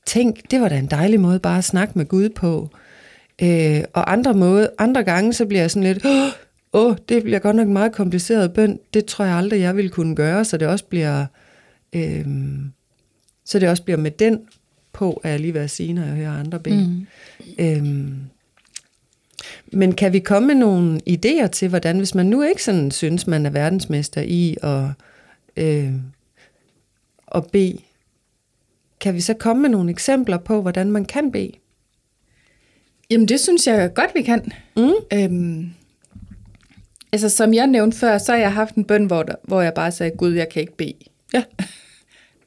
tænk, 0.06 0.50
det 0.50 0.60
var 0.60 0.68
da 0.68 0.78
en 0.78 0.86
dejlig 0.86 1.20
måde 1.20 1.38
bare 1.38 1.58
at 1.58 1.64
snakke 1.64 1.92
med 1.96 2.06
Gud 2.06 2.28
på. 2.28 2.70
Øh, 3.42 3.80
og 3.92 4.12
andre, 4.12 4.34
måde, 4.34 4.70
andre 4.78 5.04
gange, 5.04 5.32
så 5.32 5.46
bliver 5.46 5.60
jeg 5.60 5.70
sådan 5.70 5.92
lidt, 5.92 6.06
åh, 6.06 6.30
oh, 6.72 6.96
det 7.08 7.22
bliver 7.22 7.38
godt 7.38 7.56
nok 7.56 7.68
meget 7.68 7.92
kompliceret 7.92 8.52
bøn. 8.52 8.78
Det 8.94 9.04
tror 9.04 9.24
jeg 9.24 9.34
aldrig, 9.34 9.60
jeg 9.60 9.76
ville 9.76 9.90
kunne 9.90 10.16
gøre, 10.16 10.44
så 10.44 10.56
det 10.56 10.68
også 10.68 10.84
bliver, 10.84 11.26
øh, 11.92 12.26
så 13.44 13.58
det 13.58 13.68
også 13.68 13.82
bliver 13.82 13.98
med 13.98 14.10
den 14.10 14.40
på, 14.92 15.20
er 15.24 15.30
jeg 15.30 15.40
lige 15.40 15.54
ved 15.54 15.60
at 15.60 15.70
sige, 15.70 15.92
når 15.92 16.02
jeg 16.02 16.14
hører 16.14 16.32
andre 16.32 16.58
bede. 16.60 16.88
Mm. 16.88 17.06
Øhm, 17.58 18.14
men 19.72 19.94
kan 19.94 20.12
vi 20.12 20.18
komme 20.18 20.46
med 20.46 20.54
nogle 20.54 21.00
idéer 21.10 21.46
til, 21.46 21.68
hvordan, 21.68 21.98
hvis 21.98 22.14
man 22.14 22.26
nu 22.26 22.42
ikke 22.42 22.64
sådan 22.64 22.90
synes, 22.90 23.26
man 23.26 23.46
er 23.46 23.50
verdensmester 23.50 24.20
i 24.20 24.56
at, 24.62 24.84
øh, 25.56 25.92
at 27.34 27.46
bede, 27.52 27.78
kan 29.00 29.14
vi 29.14 29.20
så 29.20 29.34
komme 29.34 29.62
med 29.62 29.70
nogle 29.70 29.90
eksempler 29.90 30.38
på, 30.38 30.62
hvordan 30.62 30.90
man 30.90 31.04
kan 31.04 31.32
bede? 31.32 31.52
Jamen 33.10 33.28
det 33.28 33.40
synes 33.40 33.66
jeg 33.66 33.94
godt, 33.94 34.10
vi 34.14 34.22
kan. 34.22 34.52
Mm. 34.76 34.92
Øhm, 35.12 35.70
altså 37.12 37.28
som 37.28 37.54
jeg 37.54 37.66
nævnte 37.66 37.98
før, 37.98 38.18
så 38.18 38.32
har 38.32 38.38
jeg 38.38 38.52
haft 38.52 38.74
en 38.74 38.84
bøn, 38.84 39.04
hvor, 39.04 39.22
der, 39.22 39.34
hvor 39.42 39.62
jeg 39.62 39.74
bare 39.74 39.92
sagde, 39.92 40.16
Gud, 40.16 40.32
jeg 40.32 40.48
kan 40.48 40.62
ikke 40.62 40.76
bede. 40.76 40.94
Ja. 41.34 41.42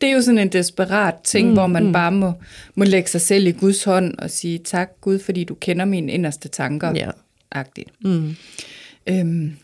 Det 0.01 0.09
er 0.09 0.13
jo 0.13 0.21
sådan 0.21 0.37
en 0.37 0.49
desperat 0.49 1.15
ting, 1.23 1.47
mm, 1.47 1.53
hvor 1.53 1.67
man 1.67 1.85
mm. 1.85 1.91
bare 1.93 2.11
må, 2.11 2.33
må 2.75 2.83
lægge 2.83 3.09
sig 3.09 3.21
selv 3.21 3.47
i 3.47 3.51
Guds 3.51 3.83
hånd 3.83 4.17
og 4.17 4.29
sige, 4.29 4.57
tak 4.57 4.91
Gud, 5.01 5.19
fordi 5.19 5.43
du 5.43 5.55
kender 5.55 5.85
mine 5.85 6.11
inderste 6.11 6.49
tanker. 6.49 6.91
Ja. 6.95 7.09
Agtigt. 7.51 7.89
Mm. 8.03 8.35
Øhm, 9.07 9.55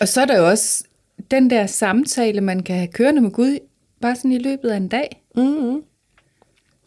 og 0.00 0.08
så 0.08 0.20
er 0.20 0.24
der 0.24 0.38
jo 0.38 0.48
også 0.48 0.84
den 1.30 1.50
der 1.50 1.66
samtale, 1.66 2.40
man 2.40 2.62
kan 2.62 2.76
have 2.76 2.88
kørende 2.88 3.20
med 3.20 3.30
Gud, 3.30 3.58
bare 4.00 4.16
sådan 4.16 4.32
i 4.32 4.38
løbet 4.38 4.68
af 4.68 4.76
en 4.76 4.88
dag. 4.88 5.22
Mm-hmm. 5.36 5.82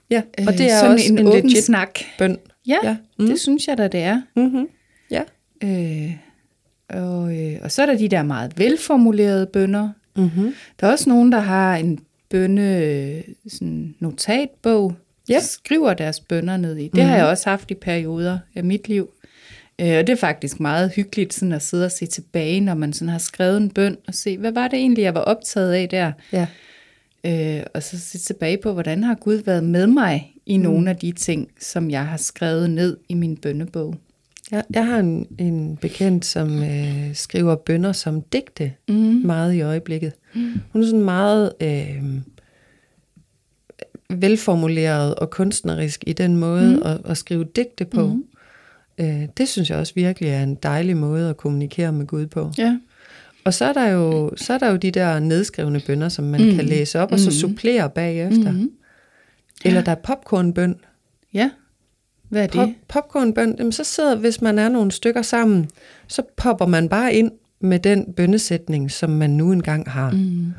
Ja, 0.10 0.22
og 0.48 0.54
det 0.54 0.72
er 0.72 0.86
øh, 0.86 0.92
også 0.92 1.12
en, 1.12 1.20
en 1.20 1.28
åben 1.28 1.56
snak. 1.62 2.00
bøn. 2.18 2.38
Ja, 2.68 2.78
ja. 2.84 2.98
Mm. 3.20 3.28
det 3.28 3.40
synes 3.40 3.68
jeg 3.68 3.78
da, 3.78 3.88
det 3.88 4.00
er. 4.00 4.22
Mm-hmm. 4.36 4.68
Ja. 5.12 5.24
Øh, 5.64 6.16
og, 6.90 7.38
øh, 7.38 7.60
og 7.62 7.72
så 7.72 7.82
er 7.82 7.86
der 7.86 7.98
de 7.98 8.08
der 8.08 8.24
meget 8.24 8.60
velformulerede 8.60 9.46
bønder, 9.46 9.90
Mm-hmm. 10.16 10.54
Der 10.80 10.88
er 10.88 10.92
også 10.92 11.10
nogen, 11.10 11.32
der 11.32 11.40
har 11.40 11.76
en 11.76 12.00
bønne 12.30 13.24
sådan 13.48 13.96
notatbog, 14.00 14.96
yep. 15.32 15.42
skriver 15.42 15.94
deres 15.94 16.20
bønder 16.20 16.58
ned 16.58 16.78
i. 16.78 16.84
Det 16.84 16.94
mm-hmm. 16.94 17.10
har 17.10 17.18
jeg 17.18 17.26
også 17.26 17.50
haft 17.50 17.72
i 17.72 17.74
perioder 17.74 18.40
af 18.56 18.64
mit 18.64 18.88
liv. 18.88 19.10
Øh, 19.82 19.98
og 19.98 20.08
det 20.08 20.10
er 20.10 20.16
faktisk 20.16 20.60
meget 20.60 20.92
hyggeligt 20.96 21.34
sådan 21.34 21.52
at 21.52 21.62
sidde 21.62 21.86
og 21.86 21.92
se 21.92 22.06
tilbage, 22.06 22.60
når 22.60 22.74
man 22.74 22.94
sådan 22.94 23.10
har 23.10 23.18
skrevet 23.18 23.58
en 23.58 23.70
bøn, 23.70 23.98
og 24.08 24.14
se, 24.14 24.38
hvad 24.38 24.52
var 24.52 24.68
det 24.68 24.80
egentlig, 24.80 25.02
jeg 25.02 25.16
var 25.16 25.22
optaget 25.22 25.74
af 25.74 25.90
der? 25.90 26.12
Ja. 26.32 26.48
Øh, 27.26 27.64
og 27.74 27.84
så 27.84 28.00
se 28.00 28.18
tilbage 28.18 28.58
på, 28.58 28.74
hvordan 28.74 29.04
har 29.04 29.16
Gud 29.16 29.36
været 29.36 29.64
med 29.64 29.88
mig 29.88 30.34
i 30.46 30.58
mm. 30.58 30.64
nogle 30.64 30.90
af 30.90 30.96
de 30.96 31.12
ting, 31.12 31.48
som 31.60 31.90
jeg 31.90 32.06
har 32.06 32.18
skrevet 32.18 32.70
ned 32.70 32.98
i 33.10 33.14
min 33.14 33.38
bønnebog. 33.38 33.96
Jeg, 34.52 34.64
jeg 34.74 34.86
har 34.86 35.00
en, 35.00 35.28
en 35.38 35.78
bekendt, 35.78 36.26
som 36.26 36.64
øh, 36.64 37.16
skriver 37.16 37.56
bønder 37.56 37.92
som 37.92 38.22
digte 38.22 38.74
mm. 38.90 39.22
meget 39.26 39.54
i 39.54 39.62
øjeblikket. 39.62 40.14
Mm. 40.36 40.54
Hun 40.74 40.82
er 40.82 40.86
sådan 40.86 41.02
meget 41.02 41.54
øh, 41.62 42.04
velformuleret 44.10 45.16
og 45.16 45.30
kunstnerisk 45.30 46.04
i 46.08 46.14
den 46.14 46.38
måde 46.38 46.76
mm. 46.76 46.82
at, 46.86 47.02
at 47.06 47.18
skrive 47.18 47.44
digte 47.56 47.86
på. 47.86 48.06
Mm. 48.08 48.24
Øh, 48.98 49.28
det 49.38 49.48
synes 49.48 49.70
jeg 49.70 49.78
også 49.78 49.94
virkelig 49.96 50.30
er 50.30 50.44
en 50.44 50.56
dejlig 50.56 50.98
måde 50.98 51.30
at 51.30 51.38
kommunikere 51.38 51.92
med 51.92 52.08
Gud 52.08 52.28
på. 52.28 52.52
Ja. 52.58 52.80
Og 53.44 53.54
så 53.54 53.66
er 53.66 53.74
der 53.74 53.88
jo, 53.88 54.32
så 54.36 54.54
er 54.54 54.58
der 54.58 54.70
jo 54.70 54.76
de 54.76 54.92
der 54.92 55.20
nedskrevne 55.20 55.82
bønder, 55.88 56.10
som 56.10 56.26
man 56.26 56.50
mm. 56.50 56.56
kan 56.56 56.66
læse 56.66 57.00
op 57.00 57.12
og 57.12 57.20
så 57.20 57.30
mm. 57.30 57.34
supplere 57.34 57.90
bagefter. 57.90 58.52
Mm. 58.52 58.72
Eller 59.66 59.80
ja. 59.80 59.86
der 59.86 59.92
er 59.92 59.96
popcornbøn. 59.96 60.76
Ja. 61.34 61.50
Hvad 62.32 62.44
er 62.44 62.48
det? 62.48 62.76
Pop, 62.88 63.04
popcornbøn, 63.04 63.56
jamen 63.58 63.72
så 63.72 63.84
sidder, 63.84 64.16
hvis 64.16 64.42
man 64.42 64.60
er 64.60 64.70
nogle 64.70 64.92
stykker 64.92 65.22
sammen, 65.22 65.70
så 66.08 66.22
popper 66.38 66.66
man 66.66 66.90
bare 66.90 67.14
ind 67.14 67.32
med 67.60 67.80
den 67.80 68.14
bønnesætning, 68.14 68.92
som 68.92 69.10
man 69.10 69.30
nu 69.30 69.52
engang 69.52 69.90
har. 69.90 70.12
Mm. 70.12 70.54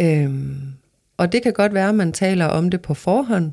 Øhm, 0.00 0.56
og 1.16 1.32
det 1.32 1.42
kan 1.42 1.52
godt 1.52 1.74
være, 1.74 1.88
at 1.88 1.94
man 1.94 2.12
taler 2.12 2.46
om 2.46 2.70
det 2.70 2.82
på 2.82 2.94
forhånd, 2.94 3.52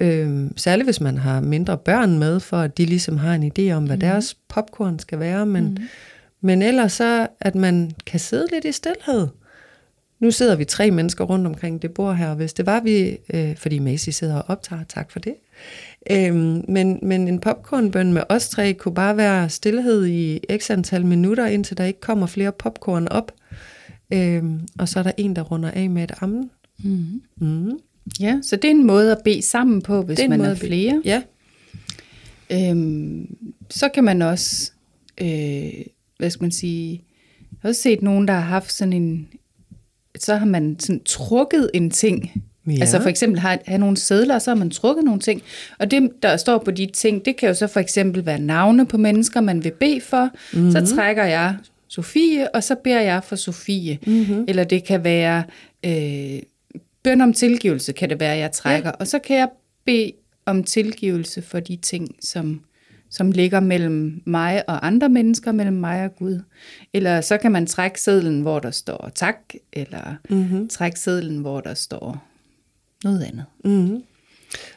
øhm, 0.00 0.56
særligt 0.56 0.86
hvis 0.86 1.00
man 1.00 1.18
har 1.18 1.40
mindre 1.40 1.78
børn 1.78 2.18
med, 2.18 2.40
for 2.40 2.56
at 2.56 2.78
de 2.78 2.84
ligesom 2.84 3.16
har 3.16 3.34
en 3.34 3.52
idé 3.58 3.72
om, 3.72 3.84
hvad 3.84 3.96
mm. 3.96 4.00
deres 4.00 4.36
popcorn 4.48 4.98
skal 4.98 5.20
være. 5.20 5.46
Men, 5.46 5.64
mm. 5.64 5.76
men 6.40 6.62
ellers 6.62 6.92
så, 6.92 7.26
at 7.40 7.54
man 7.54 7.90
kan 8.06 8.20
sidde 8.20 8.46
lidt 8.52 8.64
i 8.64 8.72
stillhed. 8.72 9.28
Nu 10.18 10.30
sidder 10.30 10.56
vi 10.56 10.64
tre 10.64 10.90
mennesker 10.90 11.24
rundt 11.24 11.46
omkring 11.46 11.82
det 11.82 11.94
bord 11.94 12.16
her, 12.16 12.28
og 12.28 12.36
hvis 12.36 12.52
det 12.52 12.66
var 12.66 12.80
vi, 12.80 13.18
øh, 13.34 13.56
fordi 13.56 13.78
Macy 13.78 14.10
sidder 14.10 14.36
og 14.36 14.44
optager, 14.48 14.82
tak 14.88 15.10
for 15.10 15.18
det, 15.18 15.34
Øhm, 16.10 16.64
men, 16.68 16.98
men 17.02 17.28
en 17.28 17.40
popcornbøn 17.40 18.12
med 18.12 18.22
os 18.28 18.48
tre 18.48 18.74
kunne 18.74 18.94
bare 18.94 19.16
være 19.16 19.48
stillhed 19.48 20.06
i 20.06 20.40
x 20.58 20.70
antal 20.70 21.06
minutter, 21.06 21.46
indtil 21.46 21.78
der 21.78 21.84
ikke 21.84 22.00
kommer 22.00 22.26
flere 22.26 22.52
popcorn 22.52 23.08
op. 23.08 23.32
Øhm, 24.12 24.60
og 24.78 24.88
så 24.88 24.98
er 24.98 25.02
der 25.02 25.12
en, 25.16 25.36
der 25.36 25.42
runder 25.42 25.70
af 25.70 25.90
med 25.90 26.04
et 26.04 26.12
ammen. 26.20 26.50
Mm. 26.84 27.22
Mm. 27.36 27.78
Ja, 28.20 28.38
så 28.42 28.56
det 28.56 28.64
er 28.64 28.74
en 28.74 28.86
måde 28.86 29.12
at 29.12 29.18
bede 29.24 29.42
sammen 29.42 29.82
på, 29.82 30.02
hvis 30.02 30.18
man 30.28 30.40
er 30.40 30.54
flere. 30.54 31.02
Ja. 31.04 31.22
Øhm, 32.52 33.36
så 33.70 33.88
kan 33.88 34.04
man 34.04 34.22
også, 34.22 34.72
øh, 35.20 35.72
hvad 36.18 36.30
skal 36.30 36.44
man 36.44 36.50
sige, 36.50 37.02
jeg 37.50 37.58
har 37.62 37.68
også 37.68 37.82
set 37.82 38.02
nogen, 38.02 38.28
der 38.28 38.34
har 38.34 38.40
haft 38.40 38.72
sådan 38.72 38.92
en, 38.92 39.28
så 40.18 40.36
har 40.36 40.46
man 40.46 40.76
sådan 40.78 41.04
trukket 41.04 41.70
en 41.74 41.90
ting 41.90 42.44
Ja. 42.76 42.80
Altså 42.80 43.00
for 43.02 43.08
eksempel 43.08 43.40
har, 43.40 43.58
have 43.66 43.78
nogle 43.78 43.96
sædler, 43.96 44.34
og 44.34 44.42
så 44.42 44.50
har 44.50 44.56
man 44.56 44.70
trukket 44.70 45.04
nogle 45.04 45.20
ting. 45.20 45.42
Og 45.78 45.90
det, 45.90 46.10
der 46.22 46.36
står 46.36 46.58
på 46.58 46.70
de 46.70 46.86
ting, 46.86 47.24
det 47.24 47.36
kan 47.36 47.48
jo 47.48 47.54
så 47.54 47.66
for 47.66 47.80
eksempel 47.80 48.26
være 48.26 48.38
navne 48.38 48.86
på 48.86 48.96
mennesker, 48.96 49.40
man 49.40 49.64
vil 49.64 49.72
bede 49.80 50.00
for. 50.00 50.30
Mm-hmm. 50.52 50.70
Så 50.70 50.94
trækker 50.94 51.24
jeg 51.24 51.56
Sofie, 51.88 52.54
og 52.54 52.64
så 52.64 52.74
beder 52.84 53.00
jeg 53.00 53.24
for 53.24 53.36
Sofie. 53.36 53.98
Mm-hmm. 54.06 54.44
Eller 54.48 54.64
det 54.64 54.84
kan 54.84 55.04
være 55.04 55.44
øh, 55.86 56.42
bøn 57.02 57.20
om 57.20 57.32
tilgivelse, 57.32 57.92
kan 57.92 58.10
det 58.10 58.20
være, 58.20 58.36
jeg 58.36 58.52
trækker. 58.52 58.88
Ja. 58.88 58.94
Og 59.00 59.06
så 59.06 59.18
kan 59.18 59.36
jeg 59.36 59.48
bede 59.84 60.12
om 60.46 60.64
tilgivelse 60.64 61.42
for 61.42 61.60
de 61.60 61.76
ting, 61.76 62.08
som, 62.20 62.60
som 63.10 63.32
ligger 63.32 63.60
mellem 63.60 64.22
mig 64.24 64.68
og 64.68 64.86
andre 64.86 65.08
mennesker, 65.08 65.52
mellem 65.52 65.76
mig 65.76 66.04
og 66.04 66.16
Gud. 66.16 66.40
Eller 66.94 67.20
så 67.20 67.36
kan 67.36 67.52
man 67.52 67.66
trække 67.66 68.00
sedlen, 68.00 68.40
hvor 68.40 68.58
der 68.58 68.70
står 68.70 69.10
tak, 69.14 69.36
eller 69.72 70.14
mm-hmm. 70.30 70.68
trække 70.68 71.00
sedlen, 71.00 71.38
hvor 71.38 71.60
der 71.60 71.74
står 71.74 72.29
noget 73.04 73.22
andet. 73.22 73.44
Mm-hmm. 73.64 74.02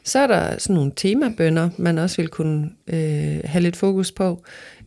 Så 0.04 0.20
er 0.20 0.28
der 0.28 0.58
sådan 0.60 0.74
nogle 0.76 0.92
temabønder, 0.96 1.70
man 1.78 1.98
også 1.98 2.18
vil 2.18 2.28
kunne 2.28 2.70
øh, 2.88 3.40
have 3.46 3.62
lidt 3.62 3.76
fokus 3.76 4.12
på. 4.12 4.44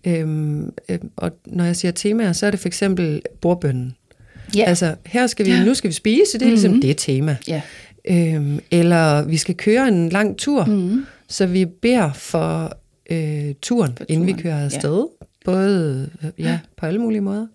Øhm, 0.07 0.73
øh, 0.89 0.99
og 1.17 1.31
når 1.47 1.65
jeg 1.65 1.77
siger 1.77 1.93
temaer, 1.93 2.33
så 2.33 2.47
er 2.47 2.51
det 2.51 2.61
for 2.61 2.69
eksempel 2.69 3.23
bordbønnen. 3.41 3.97
Ja. 4.57 4.65
Altså, 4.65 4.95
her 5.07 5.27
skal 5.27 5.47
vi, 5.47 5.51
ja. 5.51 5.65
nu 5.65 5.75
skal 5.75 5.89
vi 5.89 5.95
spise, 5.95 6.33
det 6.33 6.43
er 6.43 6.47
mm-hmm. 6.47 6.51
ligesom 6.51 6.81
det 6.81 6.97
tema. 6.97 7.37
Ja. 7.49 7.63
Øhm, 8.09 8.61
eller 8.71 9.23
vi 9.23 9.37
skal 9.37 9.55
køre 9.55 9.89
en 9.89 10.09
lang 10.09 10.37
tur, 10.39 10.65
Mm. 10.65 11.07
så 11.29 11.47
vi 11.47 11.65
beder 11.65 12.13
for 12.13 12.77
øh, 13.11 13.55
turen, 13.63 13.93
For 13.97 14.05
inden 14.09 14.27
vi 14.27 14.33
turen, 14.33 14.43
kører 14.43 14.59
ja. 14.59 14.65
afsted. 14.65 15.07
Både 15.45 16.11
øh, 16.23 16.31
ja, 16.39 16.59
på 16.77 16.87
alle 16.87 17.01
mulige 17.01 17.21
måder. 17.21 17.47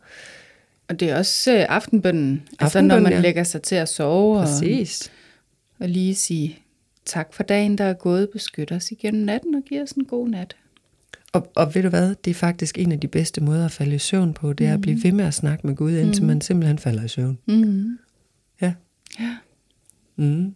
Og 0.89 0.99
det 0.99 1.09
er 1.09 1.17
også 1.17 1.51
øh, 1.53 1.65
aftenbønnen. 1.69 2.43
altså 2.59 2.81
når 2.81 2.99
man 2.99 3.11
ja. 3.11 3.19
lægger 3.19 3.43
sig 3.43 3.61
til 3.61 3.75
at 3.75 3.89
sove. 3.89 4.43
Præcis. 4.43 5.01
og 5.07 5.20
lige 5.89 6.15
sige 6.15 6.59
tak 7.05 7.33
for 7.33 7.43
dagen, 7.43 7.77
der 7.77 7.83
er 7.83 7.93
gået. 7.93 8.29
Beskyt 8.29 8.71
os 8.71 8.91
igennem 8.91 9.25
natten 9.25 9.55
og 9.55 9.61
giv 9.61 9.81
os 9.81 9.91
en 9.91 10.05
god 10.05 10.29
nat. 10.29 10.55
Og, 11.33 11.51
og 11.55 11.75
ved 11.75 11.83
du 11.83 11.89
hvad, 11.89 12.15
det 12.25 12.31
er 12.31 12.35
faktisk 12.35 12.79
en 12.79 12.91
af 12.91 12.99
de 12.99 13.07
bedste 13.07 13.41
måder 13.41 13.65
at 13.65 13.71
falde 13.71 13.95
i 13.95 13.99
søvn 13.99 14.33
på, 14.33 14.53
det 14.53 14.67
er 14.67 14.73
at 14.73 14.81
blive 14.81 15.03
ved 15.03 15.11
med 15.11 15.25
at 15.25 15.33
snakke 15.33 15.67
med 15.67 15.75
Gud, 15.75 15.91
indtil 15.91 16.23
man 16.23 16.41
simpelthen 16.41 16.79
falder 16.79 17.03
i 17.03 17.07
søvn. 17.07 17.37
Mm. 17.45 17.97
Ja. 18.61 18.73
Ja. 19.19 19.35
Mm. 20.15 20.55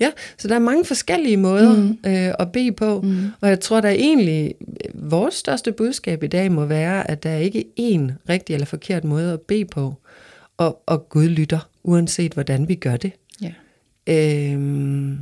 Ja, 0.00 0.10
så 0.38 0.48
der 0.48 0.54
er 0.54 0.58
mange 0.58 0.84
forskellige 0.84 1.36
måder 1.36 1.76
mm. 1.76 1.90
øh, 1.90 2.34
at 2.38 2.52
bede 2.52 2.72
på, 2.72 3.00
mm. 3.00 3.26
og 3.40 3.48
jeg 3.48 3.60
tror, 3.60 3.80
der 3.80 3.88
er 3.88 3.92
egentlig, 3.92 4.54
øh, 4.60 5.10
vores 5.10 5.34
største 5.34 5.72
budskab 5.72 6.22
i 6.22 6.26
dag 6.26 6.52
må 6.52 6.64
være, 6.64 7.10
at 7.10 7.22
der 7.22 7.30
er 7.30 7.38
ikke 7.38 7.64
én 7.80 8.12
rigtig 8.28 8.54
eller 8.54 8.66
forkert 8.66 9.04
måde 9.04 9.32
at 9.32 9.40
bede 9.40 9.64
på, 9.64 9.94
og, 10.56 10.82
og 10.86 11.08
Gud 11.08 11.28
lytter, 11.28 11.68
uanset 11.82 12.32
hvordan 12.32 12.68
vi 12.68 12.74
gør 12.74 12.96
det. 12.96 13.12
Øhm, 14.06 15.18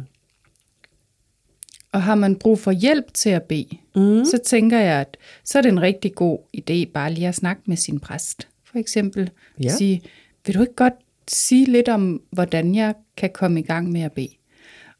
Og 1.92 2.02
har 2.02 2.14
man 2.14 2.36
brug 2.36 2.58
for 2.58 2.72
hjælp 2.72 3.14
til 3.14 3.30
at 3.30 3.42
bede, 3.42 3.78
mm. 3.96 4.24
så 4.24 4.38
tænker 4.46 4.78
jeg, 4.78 5.00
at 5.00 5.16
så 5.44 5.58
er 5.58 5.62
det 5.62 5.68
en 5.68 5.82
rigtig 5.82 6.14
god 6.14 6.38
idé 6.56 6.92
bare 6.92 7.12
lige 7.12 7.28
at 7.28 7.34
snakke 7.34 7.62
med 7.66 7.76
sin 7.76 8.00
præst. 8.00 8.48
For 8.64 8.78
eksempel 8.78 9.30
Ja. 9.62 9.68
sige, 9.68 10.02
vil 10.46 10.54
du 10.54 10.60
ikke 10.60 10.74
godt 10.74 10.94
sige 11.28 11.66
lidt 11.66 11.88
om, 11.88 12.22
hvordan 12.30 12.74
jeg 12.74 12.94
kan 13.16 13.30
komme 13.34 13.60
i 13.60 13.62
gang 13.62 13.92
med 13.92 14.00
at 14.00 14.12
bede? 14.12 14.28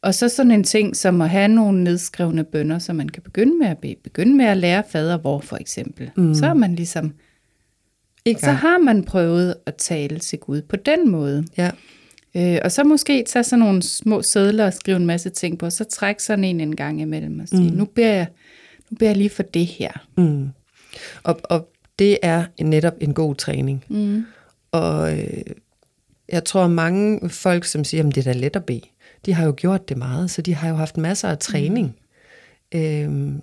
Og 0.02 0.14
så 0.14 0.28
sådan 0.28 0.52
en 0.52 0.64
ting 0.64 0.96
som 0.96 1.20
at 1.20 1.30
have 1.30 1.48
nogle 1.48 1.84
nedskrevne 1.84 2.44
bønder, 2.44 2.78
så 2.78 2.92
man 2.92 3.08
kan 3.08 3.22
begynde 3.22 3.58
med 3.58 3.66
at 3.66 3.78
bede. 3.78 3.96
Begynde 4.04 4.36
med 4.36 4.44
at 4.44 4.56
lære 4.56 4.84
fader 4.88 5.18
hvor 5.18 5.40
for 5.40 5.56
eksempel. 5.56 6.10
Mm. 6.16 6.34
Så 6.34 6.46
er 6.46 6.54
man 6.54 6.74
ligesom, 6.74 7.14
i 8.24 8.34
så 8.38 8.50
har 8.50 8.78
man 8.78 9.04
prøvet 9.04 9.54
at 9.66 9.74
tale 9.74 10.18
til 10.18 10.38
Gud 10.38 10.62
på 10.62 10.76
den 10.76 11.10
måde. 11.10 11.44
Ja. 11.56 11.70
Øh, 12.36 12.58
og 12.64 12.72
så 12.72 12.84
måske 12.84 13.24
tage 13.26 13.44
sådan 13.44 13.58
nogle 13.58 13.82
små 13.82 14.22
sædler 14.22 14.66
og 14.66 14.74
skrive 14.74 14.96
en 14.96 15.06
masse 15.06 15.30
ting 15.30 15.58
på, 15.58 15.66
og 15.66 15.72
så 15.72 15.84
trække 15.84 16.22
sådan 16.22 16.44
en 16.44 16.60
en 16.60 16.76
gang 16.76 17.00
imellem 17.00 17.40
og 17.40 17.48
sige, 17.48 17.70
mm. 17.70 17.76
nu, 17.76 17.84
beder 17.84 18.12
jeg, 18.12 18.26
nu 18.90 18.96
beder 18.96 19.10
jeg 19.10 19.16
lige 19.16 19.30
for 19.30 19.42
det 19.42 19.66
her. 19.66 19.92
Mm. 20.16 20.48
Og, 21.22 21.40
og 21.44 21.68
det 21.98 22.18
er 22.22 22.44
netop 22.60 22.94
en 23.00 23.14
god 23.14 23.34
træning. 23.34 23.84
Mm. 23.88 24.24
Og 24.72 25.18
øh, 25.18 25.42
jeg 26.28 26.44
tror, 26.44 26.68
mange 26.68 27.30
folk, 27.30 27.64
som 27.64 27.84
siger, 27.84 28.08
at 28.08 28.14
det 28.14 28.26
er 28.26 28.32
da 28.32 28.38
let 28.38 28.56
at 28.56 28.64
bede, 28.64 28.80
de 29.26 29.34
har 29.34 29.46
jo 29.46 29.54
gjort 29.56 29.88
det 29.88 29.96
meget, 29.96 30.30
så 30.30 30.42
de 30.42 30.54
har 30.54 30.68
jo 30.68 30.74
haft 30.74 30.96
masser 30.96 31.28
af 31.28 31.38
træning. 31.38 31.96
Mm. 32.72 32.78
Øhm, 32.78 33.42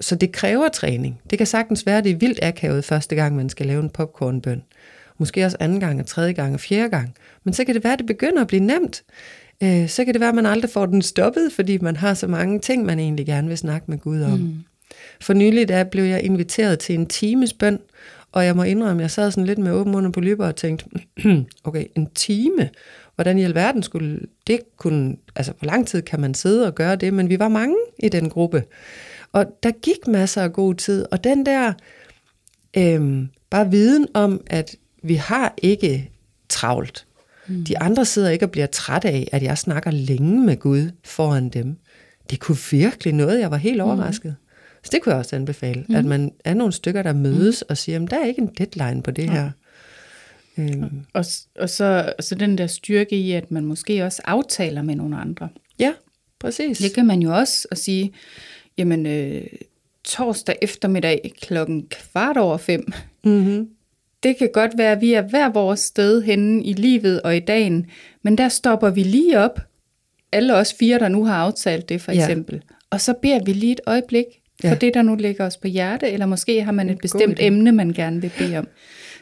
så 0.00 0.14
det 0.14 0.32
kræver 0.32 0.68
træning. 0.68 1.20
Det 1.30 1.38
kan 1.38 1.46
sagtens 1.46 1.86
være, 1.86 1.98
at 1.98 2.04
det 2.04 2.12
er 2.12 2.16
vildt 2.16 2.38
akavet 2.42 2.84
første 2.84 3.14
gang, 3.14 3.36
man 3.36 3.48
skal 3.48 3.66
lave 3.66 3.82
en 3.82 3.90
popcornbøn. 3.90 4.62
Måske 5.18 5.44
også 5.44 5.56
anden 5.60 5.80
gang, 5.80 6.00
og 6.00 6.06
tredje 6.06 6.32
gang, 6.32 6.54
og 6.54 6.60
fjerde 6.60 6.90
gang. 6.90 7.14
Men 7.44 7.54
så 7.54 7.64
kan 7.64 7.74
det 7.74 7.84
være, 7.84 7.92
at 7.92 7.98
det 7.98 8.06
begynder 8.06 8.40
at 8.40 8.46
blive 8.46 8.62
nemt. 8.62 9.02
Øh, 9.62 9.88
så 9.88 10.04
kan 10.04 10.14
det 10.14 10.20
være, 10.20 10.28
at 10.28 10.34
man 10.34 10.46
aldrig 10.46 10.70
får 10.70 10.86
den 10.86 11.02
stoppet, 11.02 11.52
fordi 11.52 11.78
man 11.78 11.96
har 11.96 12.14
så 12.14 12.26
mange 12.26 12.60
ting, 12.60 12.84
man 12.84 12.98
egentlig 12.98 13.26
gerne 13.26 13.48
vil 13.48 13.58
snakke 13.58 13.90
med 13.90 13.98
Gud 13.98 14.22
om. 14.22 14.38
Mm. 14.38 14.54
For 15.20 15.32
nylig 15.32 15.68
der 15.68 15.84
blev 15.84 16.04
jeg 16.04 16.22
inviteret 16.22 16.78
til 16.78 16.94
en 16.94 17.06
times 17.06 17.52
bøn, 17.52 17.78
og 18.32 18.44
jeg 18.44 18.56
må 18.56 18.62
indrømme, 18.62 19.02
jeg 19.02 19.10
sad 19.10 19.30
sådan 19.30 19.46
lidt 19.46 19.58
med 19.58 19.72
åben 19.72 19.92
mund 19.92 20.12
på 20.12 20.20
lyber 20.20 20.46
og 20.46 20.56
tænkte, 20.56 20.86
okay, 21.64 21.84
en 21.96 22.06
time? 22.14 22.70
Hvordan 23.14 23.38
i 23.38 23.44
alverden 23.44 23.82
skulle 23.82 24.20
det 24.46 24.60
kunne, 24.76 25.16
altså 25.36 25.52
hvor 25.58 25.66
lang 25.66 25.86
tid 25.86 26.02
kan 26.02 26.20
man 26.20 26.34
sidde 26.34 26.66
og 26.66 26.74
gøre 26.74 26.96
det? 26.96 27.14
Men 27.14 27.28
vi 27.28 27.38
var 27.38 27.48
mange 27.48 27.76
i 27.98 28.08
den 28.08 28.28
gruppe, 28.28 28.64
og 29.32 29.46
der 29.62 29.70
gik 29.70 30.06
masser 30.06 30.42
af 30.42 30.52
god 30.52 30.74
tid, 30.74 31.06
og 31.10 31.24
den 31.24 31.46
der 31.46 31.72
øhm, 32.76 33.28
bare 33.50 33.70
viden 33.70 34.06
om, 34.14 34.40
at 34.46 34.76
vi 35.02 35.14
har 35.14 35.54
ikke 35.62 36.10
travlt. 36.48 37.06
Mm. 37.48 37.64
De 37.64 37.78
andre 37.78 38.04
sidder 38.04 38.30
ikke 38.30 38.44
og 38.46 38.50
bliver 38.50 38.66
træt 38.66 39.04
af, 39.04 39.28
at 39.32 39.42
jeg 39.42 39.58
snakker 39.58 39.90
længe 39.90 40.40
med 40.40 40.56
Gud 40.56 40.90
foran 41.04 41.48
dem. 41.48 41.76
Det 42.30 42.40
kunne 42.40 42.58
virkelig 42.70 43.12
noget, 43.14 43.40
jeg 43.40 43.50
var 43.50 43.56
helt 43.56 43.80
overrasket. 43.80 44.30
Mm. 44.40 44.44
Så 44.84 44.90
det 44.92 45.02
kunne 45.02 45.10
jeg 45.12 45.18
også 45.18 45.36
anbefale, 45.36 45.84
mm. 45.88 45.94
at 45.94 46.04
man 46.04 46.32
er 46.44 46.54
nogle 46.54 46.72
stykker, 46.72 47.02
der 47.02 47.12
mødes 47.12 47.64
mm. 47.68 47.70
og 47.70 47.76
siger, 47.78 48.02
at 48.02 48.10
der 48.10 48.18
er 48.20 48.26
ikke 48.26 48.42
en 48.42 48.50
deadline 48.58 49.02
på 49.02 49.10
det 49.10 49.30
her. 49.30 49.50
Øhm, 50.58 51.00
Og, 51.14 51.24
og 51.58 51.70
så, 51.70 52.12
så 52.20 52.34
den 52.34 52.58
der 52.58 52.66
styrke 52.66 53.16
i, 53.16 53.32
at 53.32 53.50
man 53.50 53.64
måske 53.64 54.04
også 54.04 54.22
aftaler 54.24 54.82
med 54.82 54.94
nogle 54.94 55.16
andre. 55.16 55.48
ja, 55.78 55.92
præcis. 56.38 56.78
Det 56.78 56.94
kan 56.94 57.06
man 57.06 57.22
jo 57.22 57.34
også 57.36 57.68
at 57.70 57.78
sige, 57.78 58.12
jamen 58.78 59.06
øh, 59.06 59.46
torsdag 60.04 60.56
eftermiddag 60.62 61.32
klokken 61.40 61.86
kvart 61.90 62.36
over 62.36 62.56
fem, 62.56 62.92
Mm-hmm. 63.24 63.68
Det 64.22 64.36
kan 64.36 64.50
godt 64.52 64.70
være, 64.78 64.92
at 64.92 65.00
vi 65.00 65.12
er 65.12 65.22
hver 65.22 65.48
vores 65.48 65.80
sted 65.80 66.22
henne 66.22 66.64
i 66.64 66.72
livet 66.72 67.22
og 67.22 67.36
i 67.36 67.40
dagen, 67.40 67.86
men 68.24 68.38
der 68.38 68.48
stopper 68.48 68.90
vi 68.90 69.02
lige 69.02 69.38
op, 69.38 69.60
alle 70.32 70.54
os 70.56 70.74
fire, 70.78 70.98
der 70.98 71.08
nu 71.08 71.24
har 71.24 71.34
aftalt 71.34 71.88
det 71.88 72.00
for 72.00 72.12
Ja. 72.12 72.24
eksempel, 72.24 72.62
og 72.90 73.00
så 73.00 73.14
beder 73.22 73.44
vi 73.44 73.52
lige 73.52 73.72
et 73.72 73.80
øjeblik 73.86 74.24
for 74.60 74.68
Ja. 74.68 74.74
det, 74.74 74.94
der 74.94 75.02
nu 75.02 75.14
ligger 75.14 75.46
os 75.46 75.56
på 75.56 75.68
hjerte, 75.68 76.10
eller 76.10 76.26
måske 76.26 76.62
har 76.62 76.72
man 76.72 76.90
et 76.90 76.98
bestemt 77.02 77.36
emne, 77.40 77.72
man 77.72 77.92
gerne 77.92 78.20
vil 78.20 78.32
bede 78.38 78.56
om. 78.58 78.68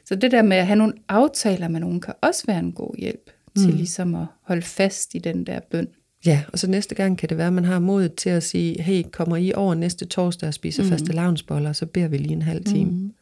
Så 0.04 0.14
det 0.14 0.30
der 0.30 0.42
med 0.42 0.56
at 0.56 0.66
have 0.66 0.76
nogle 0.76 0.92
aftaler 1.08 1.68
med 1.68 1.80
nogen, 1.80 2.00
kan 2.00 2.14
også 2.22 2.42
være 2.46 2.58
en 2.58 2.72
god 2.72 2.94
hjælp 2.98 3.30
til 3.58 3.74
ligesom 3.74 4.14
at 4.14 4.26
holde 4.42 4.62
fast 4.62 5.14
i 5.14 5.18
den 5.18 5.46
der 5.46 5.60
bøn. 5.70 5.88
Ja, 6.26 6.42
og 6.52 6.58
så 6.58 6.70
næste 6.70 6.94
gang 6.94 7.18
kan 7.18 7.28
det 7.28 7.38
være, 7.38 7.46
at 7.46 7.52
man 7.52 7.64
har 7.64 7.78
modet 7.78 8.14
til 8.14 8.30
at 8.30 8.42
sige, 8.42 8.82
hey, 8.82 9.02
kommer 9.12 9.36
I 9.36 9.52
over 9.52 9.74
næste 9.74 10.04
torsdag 10.04 10.46
og 10.46 10.54
spiser 10.54 10.82
mm. 10.82 10.88
faste 10.88 11.12
lavnsboller, 11.12 11.72
så 11.72 11.86
beder 11.86 12.08
vi 12.08 12.16
lige 12.16 12.32
en 12.32 12.42
halv 12.42 12.64
time. 12.64 12.90
Mm. 12.90 13.12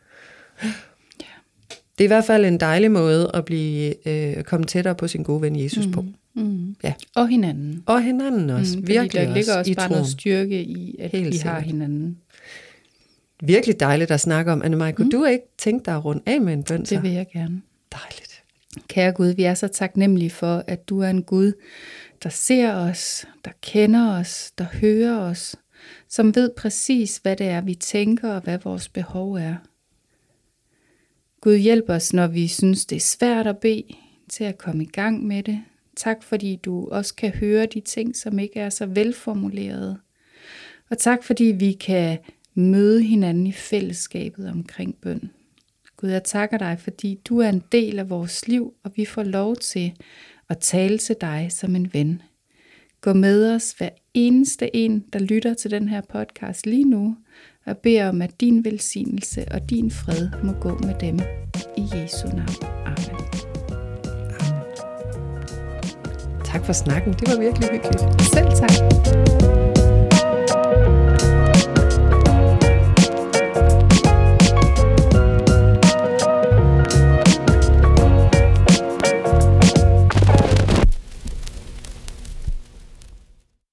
Det 1.98 2.04
er 2.04 2.07
i 2.07 2.07
hvert 2.07 2.24
fald 2.24 2.44
en 2.44 2.61
dejlig 2.61 2.90
måde 2.90 3.30
at 3.35 3.44
blive 3.44 4.09
øh, 4.09 4.44
komme 4.44 4.66
tættere 4.66 4.94
på 4.94 5.09
sin 5.09 5.22
gode 5.22 5.42
ven 5.42 5.57
Jesus 5.61 5.87
mm. 5.87 5.92
på. 5.92 6.04
Mm. 6.35 6.76
Ja. 6.85 6.94
Og 7.14 7.28
hinanden. 7.28 7.83
Og 7.87 8.02
hinanden 8.02 8.50
også, 8.50 8.78
Mm, 8.78 8.87
virkelig 8.87 9.12
der 9.12 9.35
ligger 9.35 9.40
også 9.40 9.59
også 9.59 9.70
i 9.70 9.74
bare 9.74 9.88
troen. 9.88 9.96
noget 9.98 10.12
styrke 10.12 10.62
i, 10.62 10.96
at 10.98 11.11
Helt 11.11 11.33
vi 11.33 11.38
har 11.38 11.61
hinanden. 11.61 12.18
Virkelig 13.42 13.80
dejligt 13.80 14.11
at 14.11 14.20
snakke 14.20 14.52
om. 14.52 14.62
Annemaj, 14.62 14.92
kunne 14.92 15.04
mm. 15.04 15.11
du 15.11 15.24
ikke 15.24 15.44
tænke 15.59 15.85
dig 15.85 15.94
at 15.94 16.04
runde 16.04 16.22
af 16.26 16.40
med 16.40 16.52
en 16.52 16.62
bøn? 16.62 16.85
Det 16.85 17.02
vil 17.02 17.11
jeg 17.11 17.26
gerne. 17.33 17.62
Dejligt. 17.92 18.42
Kære 18.88 19.12
Gud, 19.12 19.28
vi 19.28 19.44
er 19.44 19.54
så 19.54 19.68
taknemmelige 19.68 20.30
for, 20.30 20.64
at 20.66 20.88
du 20.88 21.00
er 21.00 21.09
en 21.09 21.22
Gud, 21.22 21.52
der 22.22 22.28
ser 22.28 22.74
os, 22.74 23.26
der 23.44 23.50
kender 23.62 24.18
os, 24.18 24.52
der 24.59 24.64
hører 24.72 25.18
os, 25.18 25.57
som 26.09 26.35
ved 26.35 26.50
præcis, 26.57 27.16
hvad 27.16 27.37
det 27.37 27.46
er, 27.46 27.61
vi 27.61 27.74
tænker 27.74 28.30
og 28.30 28.40
hvad 28.40 28.59
vores 28.64 28.88
behov 28.88 29.35
er. 29.35 29.54
Gud 31.44 31.57
hjælp 31.57 31.88
os, 31.88 32.12
når 32.12 32.26
vi 32.26 32.48
synes, 32.48 32.87
det 32.87 32.96
er 32.96 33.00
svært 33.00 33.46
at 33.46 33.59
bede, 33.59 33.85
til 34.28 34.44
at 34.44 34.59
komme 34.59 34.83
i 34.83 34.87
gang 34.87 35.26
med 35.26 35.42
det. 35.42 35.61
Tak, 35.96 36.22
fordi 36.22 36.57
du 36.57 36.88
også 36.88 37.14
kan 37.14 37.30
høre 37.30 37.66
de 37.66 37.80
ting, 37.80 38.16
som 38.16 38.38
ikke 38.38 38.61
er 38.61 38.70
så 38.70 38.87
velformulerede. 38.87 39.98
Og 40.90 40.98
tak, 40.98 41.24
fordi 41.24 41.44
vi 41.44 41.72
kan 41.72 42.18
møde 42.54 43.02
hinanden 43.02 43.46
i 43.46 43.52
fællesskabet 43.52 44.48
omkring 44.48 44.96
bøn. 44.96 45.30
Gud, 45.96 46.09
jeg 46.09 46.24
takker 46.24 46.59
dig, 46.59 46.78
fordi 46.80 47.20
du 47.24 47.38
er 47.38 47.48
en 47.48 47.62
del 47.72 47.98
af 47.98 48.11
vores 48.11 48.48
liv, 48.48 48.74
og 48.83 48.92
vi 48.96 49.04
får 49.04 49.22
lov 49.22 49.57
til 49.57 49.92
at 50.48 50.59
tale 50.59 50.98
til 50.98 51.16
dig 51.20 51.46
som 51.50 51.76
en 51.76 51.90
ven. 51.92 52.22
Gå 53.00 53.12
med 53.12 53.54
os 53.54 53.72
hver 53.72 53.90
eneste 54.14 54.76
en, 54.76 55.04
der 55.12 55.18
lytter 55.18 55.54
til 55.54 55.70
den 55.70 55.88
her 55.88 56.00
podcast 56.00 56.66
lige 56.66 56.85
nu, 56.85 57.16
og 57.66 57.77
beder 57.77 58.09
om, 58.09 58.22
at 58.22 58.40
din 58.40 58.64
velsignelse 58.64 59.44
og 59.50 59.70
din 59.70 59.90
fred 59.90 60.29
må 60.44 60.53
gå 60.53 60.79
med 60.79 60.94
dem. 61.00 61.18
I 61.77 61.83
Jesu 61.94 62.27
navn. 62.27 62.64
Amen. 62.87 63.24
Tak 66.44 66.64
for 66.64 66.72
snakken. 66.72 67.12
Det 67.12 67.29
var 67.29 67.40
virkelig 67.40 67.68
hyggeligt. 67.68 68.22
Selv 68.22 68.46
tak. 68.46 69.63